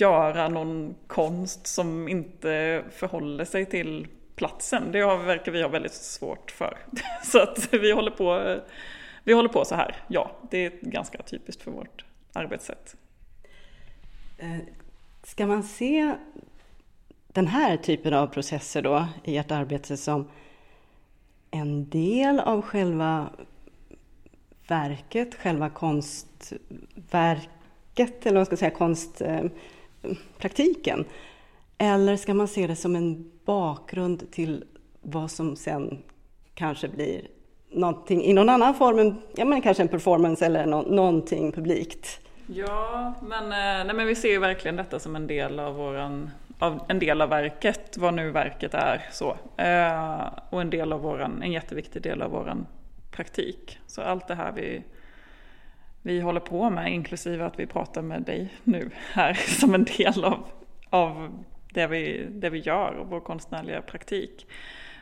göra 0.00 0.48
någon 0.48 0.94
konst 1.06 1.66
som 1.66 2.08
inte 2.08 2.84
förhåller 2.90 3.44
sig 3.44 3.66
till 3.66 4.06
platsen. 4.36 4.92
Det 4.92 5.16
verkar 5.16 5.52
vi 5.52 5.62
ha 5.62 5.68
väldigt 5.68 5.94
svårt 5.94 6.50
för. 6.50 6.78
Så 7.24 7.42
att 7.42 7.74
vi 7.74 7.92
håller 7.92 8.10
på, 8.10 8.56
vi 9.24 9.32
håller 9.32 9.48
på 9.48 9.64
så 9.64 9.74
här, 9.74 9.96
ja. 10.08 10.30
Det 10.50 10.66
är 10.66 10.72
ganska 10.82 11.22
typiskt 11.22 11.62
för 11.62 11.70
vårt 11.70 12.04
arbetssätt. 12.32 12.96
Eh, 14.38 14.56
ska 15.22 15.46
man 15.46 15.62
se 15.62 16.14
den 17.28 17.46
här 17.46 17.76
typen 17.76 18.14
av 18.14 18.26
processer 18.26 18.82
då 18.82 19.06
i 19.24 19.36
ert 19.36 19.50
arbete 19.50 19.96
som 19.96 20.30
en 21.50 21.88
del 21.88 22.40
av 22.40 22.62
själva 22.62 23.30
verket, 24.68 25.34
själva 25.34 25.70
konstverket, 25.70 28.26
eller 28.26 28.36
vad 28.36 28.46
ska 28.46 28.52
jag 28.52 28.58
säga, 29.18 29.38
eh, 29.38 29.50
praktiken? 30.38 31.04
Eller 31.78 32.16
ska 32.16 32.34
man 32.34 32.48
se 32.48 32.66
det 32.66 32.76
som 32.76 32.96
en 32.96 33.30
bakgrund 33.44 34.30
till 34.30 34.64
vad 35.00 35.30
som 35.30 35.56
sen 35.56 36.02
kanske 36.54 36.88
blir 36.88 37.28
någonting 37.70 38.24
i 38.24 38.32
någon 38.32 38.48
annan 38.48 38.74
form, 38.74 39.14
ja 39.36 39.44
men 39.44 39.62
kanske 39.62 39.82
en 39.82 39.88
performance 39.88 40.46
eller 40.46 40.66
no 40.66 40.82
någonting 40.82 41.52
publikt? 41.52 42.20
Ja, 42.46 43.14
men, 43.22 43.42
eh, 43.44 43.86
nej, 43.86 43.94
men 43.94 44.06
vi 44.06 44.14
ser 44.14 44.28
ju 44.28 44.38
verkligen 44.38 44.76
detta 44.76 44.98
som 44.98 45.16
en 45.16 45.26
del 45.26 45.60
av 45.60 45.74
våran 45.74 46.30
av, 46.58 46.80
en 46.88 46.98
del 46.98 47.20
av 47.20 47.28
verket, 47.28 47.96
vad 47.96 48.14
nu 48.14 48.30
verket 48.30 48.74
är. 48.74 49.08
så. 49.12 49.36
Eh, 49.56 50.28
och 50.50 50.60
en, 50.60 50.70
del 50.70 50.92
av 50.92 51.00
våran, 51.00 51.42
en 51.42 51.52
jätteviktig 51.52 52.02
del 52.02 52.22
av 52.22 52.30
vår 52.30 52.56
praktik. 53.10 53.78
Så 53.86 54.02
allt 54.02 54.28
det 54.28 54.34
här 54.34 54.52
vi, 54.52 54.82
vi 56.06 56.20
håller 56.20 56.40
på 56.40 56.70
med, 56.70 56.92
inklusive 56.92 57.44
att 57.44 57.58
vi 57.58 57.66
pratar 57.66 58.02
med 58.02 58.22
dig 58.22 58.52
nu 58.64 58.90
här 59.12 59.34
som 59.60 59.74
en 59.74 59.84
del 59.84 60.24
av, 60.24 60.46
av 60.90 61.44
det, 61.72 61.86
vi, 61.86 62.26
det 62.30 62.50
vi 62.50 62.58
gör 62.58 62.94
och 62.94 63.06
vår 63.10 63.20
konstnärliga 63.20 63.82
praktik. 63.82 64.46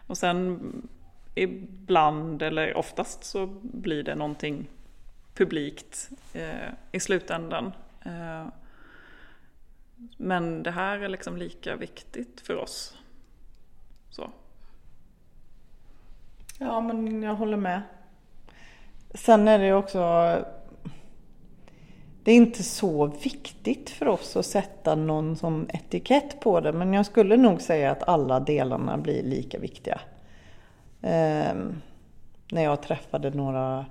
Och 0.06 0.18
sen 0.18 0.88
ibland, 1.34 2.42
eller 2.42 2.76
oftast, 2.76 3.24
så 3.24 3.46
blir 3.62 4.02
det 4.02 4.14
någonting 4.14 4.66
publikt 5.34 6.10
eh, 6.32 6.70
i 6.92 7.00
slutändan. 7.00 7.72
Eh, 8.04 8.46
men 10.16 10.62
det 10.62 10.70
här 10.70 10.98
är 10.98 11.08
liksom 11.08 11.36
lika 11.36 11.76
viktigt 11.76 12.40
för 12.40 12.56
oss. 12.56 12.98
Så. 14.10 14.30
Ja, 16.58 16.80
men 16.80 17.22
jag 17.22 17.34
håller 17.34 17.56
med. 17.56 17.82
Sen 19.14 19.48
är 19.48 19.58
det 19.58 19.72
också... 19.72 20.00
Det 22.24 22.32
är 22.32 22.36
inte 22.36 22.62
så 22.62 23.06
viktigt 23.06 23.90
för 23.90 24.08
oss 24.08 24.36
att 24.36 24.46
sätta 24.46 24.94
någon 24.94 25.36
som 25.36 25.68
etikett 25.72 26.40
på 26.40 26.60
det, 26.60 26.72
men 26.72 26.92
jag 26.92 27.06
skulle 27.06 27.36
nog 27.36 27.60
säga 27.60 27.90
att 27.90 28.08
alla 28.08 28.40
delarna 28.40 28.98
blir 28.98 29.22
lika 29.22 29.58
viktiga. 29.58 30.00
Eh, 31.02 31.54
när 32.50 32.62
jag 32.62 32.82
träffade 32.82 33.30
några 33.30 33.86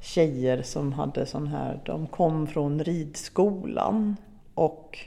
tjejer 0.00 0.62
som 0.62 0.92
hade 0.92 1.26
sån 1.26 1.46
här, 1.46 1.80
de 1.84 2.06
kom 2.06 2.46
från 2.46 2.84
ridskolan 2.84 4.16
och 4.54 4.98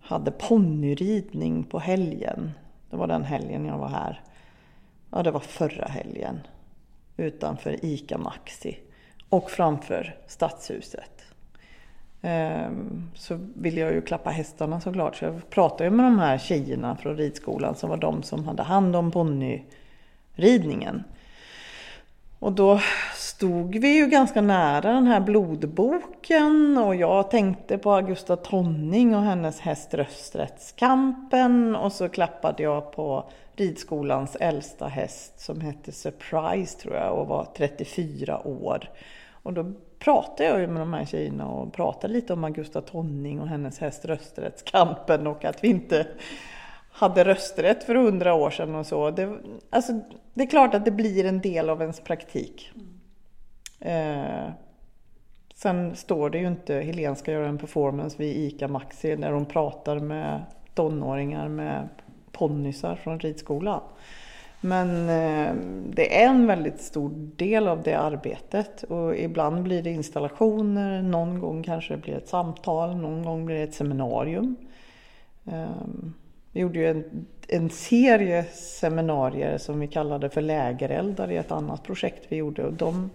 hade 0.00 0.30
ponnyridning 0.30 1.64
på 1.64 1.78
helgen. 1.78 2.50
Det 2.90 2.96
var 2.96 3.06
den 3.06 3.24
helgen 3.24 3.64
jag 3.64 3.78
var 3.78 3.88
här. 3.88 4.22
Ja, 5.10 5.22
det 5.22 5.30
var 5.30 5.40
förra 5.40 5.86
helgen. 5.86 6.40
Utanför 7.16 7.84
ICA 7.84 8.18
Maxi. 8.18 8.78
Och 9.28 9.50
framför 9.50 10.16
Stadshuset. 10.26 11.31
Ehm, 12.22 13.10
så 13.14 13.38
ville 13.54 13.80
jag 13.80 13.92
ju 13.92 14.02
klappa 14.02 14.30
hästarna 14.30 14.80
såklart. 14.80 15.16
Så 15.16 15.24
jag 15.24 15.50
pratade 15.50 15.90
med 15.90 16.06
de 16.06 16.18
här 16.18 16.38
tjejerna 16.38 16.96
från 16.96 17.16
ridskolan 17.16 17.74
som 17.74 17.90
var 17.90 17.96
de 17.96 18.22
som 18.22 18.44
hade 18.44 18.62
hand 18.62 18.96
om 18.96 19.10
ponnyridningen. 19.10 21.04
Och 22.38 22.52
då 22.52 22.80
stod 23.14 23.76
vi 23.76 23.96
ju 23.96 24.06
ganska 24.06 24.40
nära 24.40 24.92
den 24.92 25.06
här 25.06 25.20
blodboken 25.20 26.78
och 26.78 26.94
jag 26.94 27.30
tänkte 27.30 27.78
på 27.78 27.92
Augusta 27.92 28.36
Tonning 28.36 29.14
och 29.14 29.22
hennes 29.22 29.60
häst 29.60 29.94
Rösträttskampen 29.94 31.76
och 31.76 31.92
så 31.92 32.08
klappade 32.08 32.62
jag 32.62 32.92
på 32.92 33.30
ridskolans 33.56 34.36
äldsta 34.36 34.86
häst 34.86 35.40
som 35.40 35.60
hette 35.60 35.92
Surprise 35.92 36.78
tror 36.78 36.94
jag 36.94 37.18
och 37.18 37.26
var 37.26 37.46
34 37.56 38.46
år. 38.46 38.90
Och 39.42 39.52
då 39.52 39.72
pratade 40.04 40.48
jag 40.48 40.60
ju 40.60 40.66
med 40.66 40.82
de 40.82 40.92
här 40.92 41.04
tjejerna 41.04 41.48
och 41.48 41.72
pratade 41.72 42.12
lite 42.12 42.32
om 42.32 42.44
Augusta 42.44 42.80
Tonning 42.80 43.40
och 43.40 43.48
hennes 43.48 43.78
häst 43.78 44.04
Rösträttskampen 44.04 45.26
och 45.26 45.44
att 45.44 45.64
vi 45.64 45.68
inte 45.68 46.06
hade 46.92 47.24
rösträtt 47.24 47.84
för 47.84 47.94
hundra 47.94 48.34
år 48.34 48.50
sedan 48.50 48.74
och 48.74 48.86
så. 48.86 49.10
Det, 49.10 49.38
alltså, 49.70 50.00
det 50.34 50.42
är 50.42 50.46
klart 50.46 50.74
att 50.74 50.84
det 50.84 50.90
blir 50.90 51.24
en 51.24 51.40
del 51.40 51.70
av 51.70 51.80
ens 51.80 52.00
praktik. 52.00 52.70
Eh, 53.80 54.50
sen 55.54 55.96
står 55.96 56.30
det 56.30 56.38
ju 56.38 56.46
inte, 56.46 56.74
Helene 56.74 57.16
ska 57.16 57.32
göra 57.32 57.48
en 57.48 57.58
performance 57.58 58.18
vid 58.18 58.36
ICA 58.36 58.68
Maxi 58.68 59.16
när 59.16 59.32
hon 59.32 59.46
pratar 59.46 59.98
med 59.98 60.44
tonåringar 60.74 61.48
med 61.48 61.88
ponnysar 62.32 62.96
från 62.96 63.20
ridskolan. 63.20 63.80
Men 64.64 65.08
eh, 65.08 65.54
det 65.94 66.22
är 66.22 66.28
en 66.28 66.46
väldigt 66.46 66.80
stor 66.80 67.10
del 67.36 67.68
av 67.68 67.82
det 67.82 67.94
arbetet 67.94 68.82
och 68.82 69.16
ibland 69.16 69.62
blir 69.62 69.82
det 69.82 69.90
installationer, 69.90 71.02
någon 71.02 71.40
gång 71.40 71.62
kanske 71.62 71.94
det 71.94 72.02
blir 72.02 72.14
ett 72.14 72.28
samtal, 72.28 72.96
någon 72.96 73.22
gång 73.22 73.46
blir 73.46 73.56
det 73.56 73.62
ett 73.62 73.74
seminarium. 73.74 74.56
Ehm, 75.44 76.14
vi 76.52 76.60
gjorde 76.60 76.78
ju 76.78 76.86
en, 76.86 77.26
en 77.48 77.70
serie 77.70 78.44
seminarier 78.54 79.58
som 79.58 79.80
vi 79.80 79.88
kallade 79.88 80.30
för 80.30 80.40
lägereldar 80.40 81.30
i 81.30 81.36
ett 81.36 81.52
annat 81.52 81.82
projekt 81.82 82.26
vi 82.28 82.36
gjorde 82.36 82.64
och 82.64 82.72
de, 82.72 83.10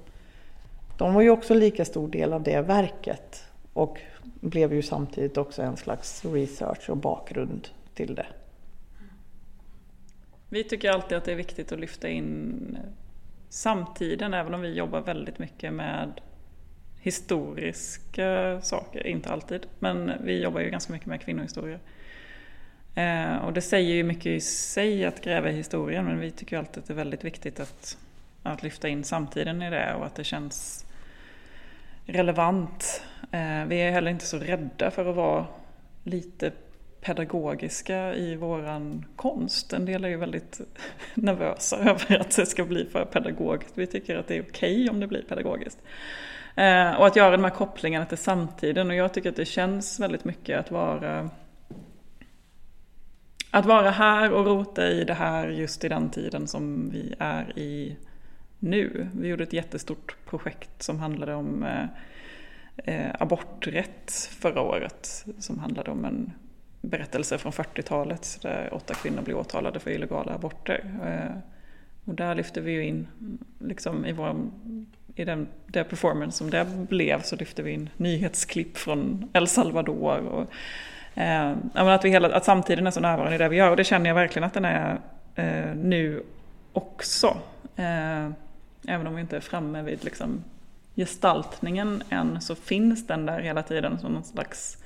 de 0.97 1.13
var 1.13 1.21
ju 1.21 1.29
också 1.29 1.53
lika 1.53 1.85
stor 1.85 2.07
del 2.07 2.33
av 2.33 2.43
det 2.43 2.61
verket 2.61 3.43
och 3.73 3.99
blev 4.23 4.73
ju 4.73 4.81
samtidigt 4.81 5.37
också 5.37 5.61
en 5.61 5.77
slags 5.77 6.25
research 6.25 6.89
och 6.89 6.97
bakgrund 6.97 7.67
till 7.93 8.15
det. 8.15 8.25
Vi 10.49 10.63
tycker 10.63 10.91
alltid 10.91 11.17
att 11.17 11.25
det 11.25 11.31
är 11.31 11.35
viktigt 11.35 11.71
att 11.71 11.79
lyfta 11.79 12.09
in 12.09 12.77
samtiden, 13.49 14.33
även 14.33 14.53
om 14.53 14.61
vi 14.61 14.73
jobbar 14.73 15.01
väldigt 15.01 15.39
mycket 15.39 15.73
med 15.73 16.21
historiska 16.99 18.61
saker, 18.61 19.07
inte 19.07 19.29
alltid, 19.29 19.65
men 19.79 20.11
vi 20.23 20.41
jobbar 20.41 20.61
ju 20.61 20.69
ganska 20.69 20.93
mycket 20.93 21.07
med 21.07 21.21
kvinnohistorier. 21.21 21.79
Eh, 22.95 23.37
och 23.37 23.53
det 23.53 23.61
säger 23.61 23.95
ju 23.95 24.03
mycket 24.03 24.25
i 24.25 24.41
sig 24.41 25.05
att 25.05 25.23
gräva 25.23 25.49
i 25.49 25.53
historien, 25.53 26.05
men 26.05 26.19
vi 26.19 26.31
tycker 26.31 26.57
alltid 26.57 26.77
att 26.77 26.87
det 26.87 26.93
är 26.93 26.95
väldigt 26.95 27.23
viktigt 27.23 27.59
att, 27.59 27.97
att 28.43 28.63
lyfta 28.63 28.87
in 28.87 29.03
samtiden 29.03 29.61
i 29.61 29.69
det 29.69 29.93
och 29.93 30.05
att 30.05 30.15
det 30.15 30.23
känns 30.23 30.85
relevant. 32.05 33.03
Eh, 33.31 33.65
vi 33.65 33.75
är 33.75 33.91
heller 33.91 34.11
inte 34.11 34.25
så 34.25 34.37
rädda 34.37 34.91
för 34.91 35.09
att 35.09 35.15
vara 35.15 35.45
lite 36.03 36.51
pedagogiska 37.01 38.15
i 38.15 38.35
våran 38.35 39.05
konst. 39.15 39.73
En 39.73 39.85
del 39.85 40.05
är 40.05 40.09
ju 40.09 40.17
väldigt 40.17 40.61
nervösa 41.13 41.77
över 41.89 42.19
att 42.19 42.35
det 42.35 42.45
ska 42.45 42.65
bli 42.65 42.85
för 42.85 43.05
pedagogiskt. 43.05 43.77
Vi 43.77 43.87
tycker 43.87 44.15
att 44.15 44.27
det 44.27 44.37
är 44.37 44.41
okej 44.41 44.83
okay 44.83 44.89
om 44.89 44.99
det 44.99 45.07
blir 45.07 45.21
pedagogiskt. 45.21 45.79
Eh, 46.55 46.91
och 46.91 47.07
att 47.07 47.15
göra 47.15 47.31
de 47.31 47.43
här 47.43 47.51
kopplingarna 47.51 48.05
till 48.05 48.17
samtiden 48.17 48.89
och 48.89 48.95
jag 48.95 49.13
tycker 49.13 49.29
att 49.29 49.35
det 49.35 49.45
känns 49.45 49.99
väldigt 49.99 50.25
mycket 50.25 50.59
att 50.59 50.71
vara 50.71 51.29
att 53.51 53.65
vara 53.65 53.89
här 53.89 54.31
och 54.31 54.45
rota 54.45 54.89
i 54.89 55.03
det 55.03 55.13
här 55.13 55.49
just 55.49 55.83
i 55.83 55.89
den 55.89 56.09
tiden 56.09 56.47
som 56.47 56.89
vi 56.89 57.15
är 57.19 57.59
i 57.59 57.97
nu. 58.59 59.09
Vi 59.13 59.27
gjorde 59.27 59.43
ett 59.43 59.53
jättestort 59.53 60.15
projekt 60.25 60.83
som 60.83 60.99
handlade 60.99 61.33
om 61.33 61.63
eh, 61.63 61.85
eh 62.77 63.11
aborträtt 63.19 64.11
förra 64.39 64.61
året. 64.61 65.25
Som 65.39 65.59
handlade 65.59 65.91
om 65.91 66.05
en 66.05 66.33
berättelser 66.89 67.37
från 67.37 67.51
40-talet 67.51 68.39
där 68.41 68.73
åtta 68.73 68.93
kvinnor 68.93 69.21
blev 69.21 69.37
åtalade 69.37 69.79
för 69.79 69.91
illegala 69.91 70.33
aborter. 70.33 70.83
Eh, 71.05 71.37
och 72.05 72.15
där 72.15 72.35
lyfte 72.35 72.61
vi 72.61 72.71
ju 72.71 72.85
in, 72.85 73.07
liksom 73.59 74.05
i, 74.05 74.11
vår, 74.11 74.35
i 75.15 75.25
den, 75.25 75.47
det 75.65 75.83
performance 75.83 76.37
som 76.37 76.49
det 76.49 76.65
blev, 76.89 77.21
så 77.21 77.35
lyfte 77.35 77.63
vi 77.63 77.71
in 77.71 77.89
nyhetsklipp 77.97 78.77
från 78.77 79.29
El 79.33 79.47
Salvador. 79.47 80.19
Och, 80.19 80.47
eh, 81.21 81.55
att, 81.73 82.05
vi 82.05 82.09
hela, 82.09 82.35
att 82.35 82.45
samtiden 82.45 82.87
är 82.87 82.91
så 82.91 82.99
närvarande 82.99 83.35
i 83.35 83.37
det 83.37 83.49
vi 83.49 83.55
gör 83.55 83.69
och 83.69 83.77
det 83.77 83.83
känner 83.83 84.09
jag 84.09 84.15
verkligen 84.15 84.43
att 84.43 84.53
den 84.53 84.65
är 84.65 84.99
eh, 85.35 85.75
nu 85.75 86.23
också. 86.73 87.37
Eh, 87.75 88.29
även 88.87 89.07
om 89.07 89.15
vi 89.15 89.21
inte 89.21 89.35
är 89.37 89.41
framme 89.41 89.81
vid 89.81 90.03
liksom, 90.03 90.43
gestaltningen 90.95 92.03
än 92.09 92.41
så 92.41 92.55
finns 92.55 93.07
den 93.07 93.25
där 93.25 93.39
hela 93.39 93.63
tiden 93.63 93.99
som 93.99 94.11
någon 94.11 94.23
slags 94.23 94.77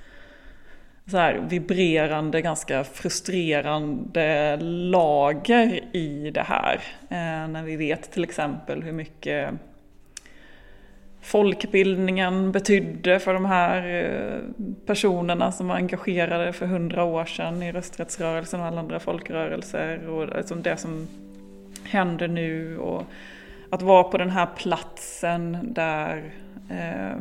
så 1.12 1.18
här 1.18 1.34
vibrerande, 1.50 2.42
ganska 2.42 2.84
frustrerande 2.84 4.58
lager 4.62 5.96
i 5.96 6.32
det 6.34 6.44
här. 6.44 6.82
Eh, 7.10 7.48
när 7.48 7.64
vi 7.64 7.76
vet 7.76 8.12
till 8.12 8.24
exempel 8.24 8.84
hur 8.84 8.92
mycket 8.92 9.50
folkbildningen 11.22 12.52
betydde 12.52 13.20
för 13.20 13.34
de 13.34 13.46
här 13.46 14.04
eh, 14.04 14.66
personerna 14.86 15.52
som 15.52 15.68
var 15.68 15.76
engagerade 15.76 16.54
för 16.54 16.66
hundra 16.66 17.04
år 17.04 17.26
sedan 17.26 17.64
i 17.64 17.72
rösträttsrörelsen 17.72 18.60
och 18.60 18.66
alla 18.66 18.80
andra 18.80 19.00
folkrörelser 19.00 20.10
och 20.10 20.38
liksom 20.38 20.62
det 20.62 20.78
som 20.78 21.08
händer 21.84 22.28
nu 22.28 22.78
och 22.78 23.04
att 23.70 23.82
vara 23.82 24.04
på 24.04 24.18
den 24.18 24.30
här 24.30 24.48
platsen 24.58 25.58
där 25.62 26.34
eh, 26.70 27.18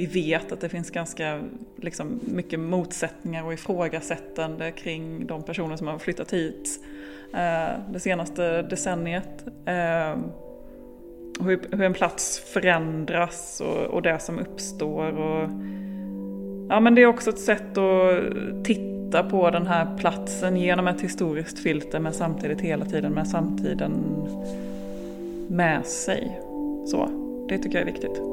vi 0.00 0.06
vet 0.06 0.52
att 0.52 0.60
det 0.60 0.68
finns 0.68 0.90
ganska 0.90 1.40
liksom, 1.76 2.20
mycket 2.24 2.60
motsättningar 2.60 3.44
och 3.44 3.52
ifrågasättande 3.52 4.70
kring 4.70 5.26
de 5.26 5.42
personer 5.42 5.76
som 5.76 5.86
har 5.86 5.98
flyttat 5.98 6.32
hit 6.32 6.80
eh, 7.34 7.80
det 7.92 8.00
senaste 8.00 8.62
decenniet. 8.62 9.44
Eh, 9.64 10.16
hur, 11.40 11.76
hur, 11.76 11.82
en 11.82 11.94
plats 11.94 12.38
förändras 12.52 13.60
och, 13.60 13.76
och, 13.76 14.02
det 14.02 14.18
som 14.18 14.38
uppstår. 14.38 15.18
Och, 15.18 15.50
ja, 16.68 16.80
men 16.80 16.94
det 16.94 17.02
är 17.02 17.06
också 17.06 17.30
ett 17.30 17.40
sätt 17.40 17.78
att 17.78 18.64
titta 18.64 19.22
på 19.22 19.50
den 19.50 19.66
här 19.66 19.98
platsen 19.98 20.56
genom 20.56 20.86
ett 20.86 21.00
historiskt 21.00 21.58
filter 21.58 22.00
men 22.00 22.12
samtidigt 22.12 22.60
hela 22.60 22.84
tiden 22.84 23.12
med 23.12 23.28
samtiden 23.28 23.92
med 25.48 25.86
sig. 25.86 26.40
Så, 26.86 27.10
det 27.48 27.58
tycker 27.58 27.78
jag 27.78 27.88
är 27.88 27.92
viktigt. 27.92 28.29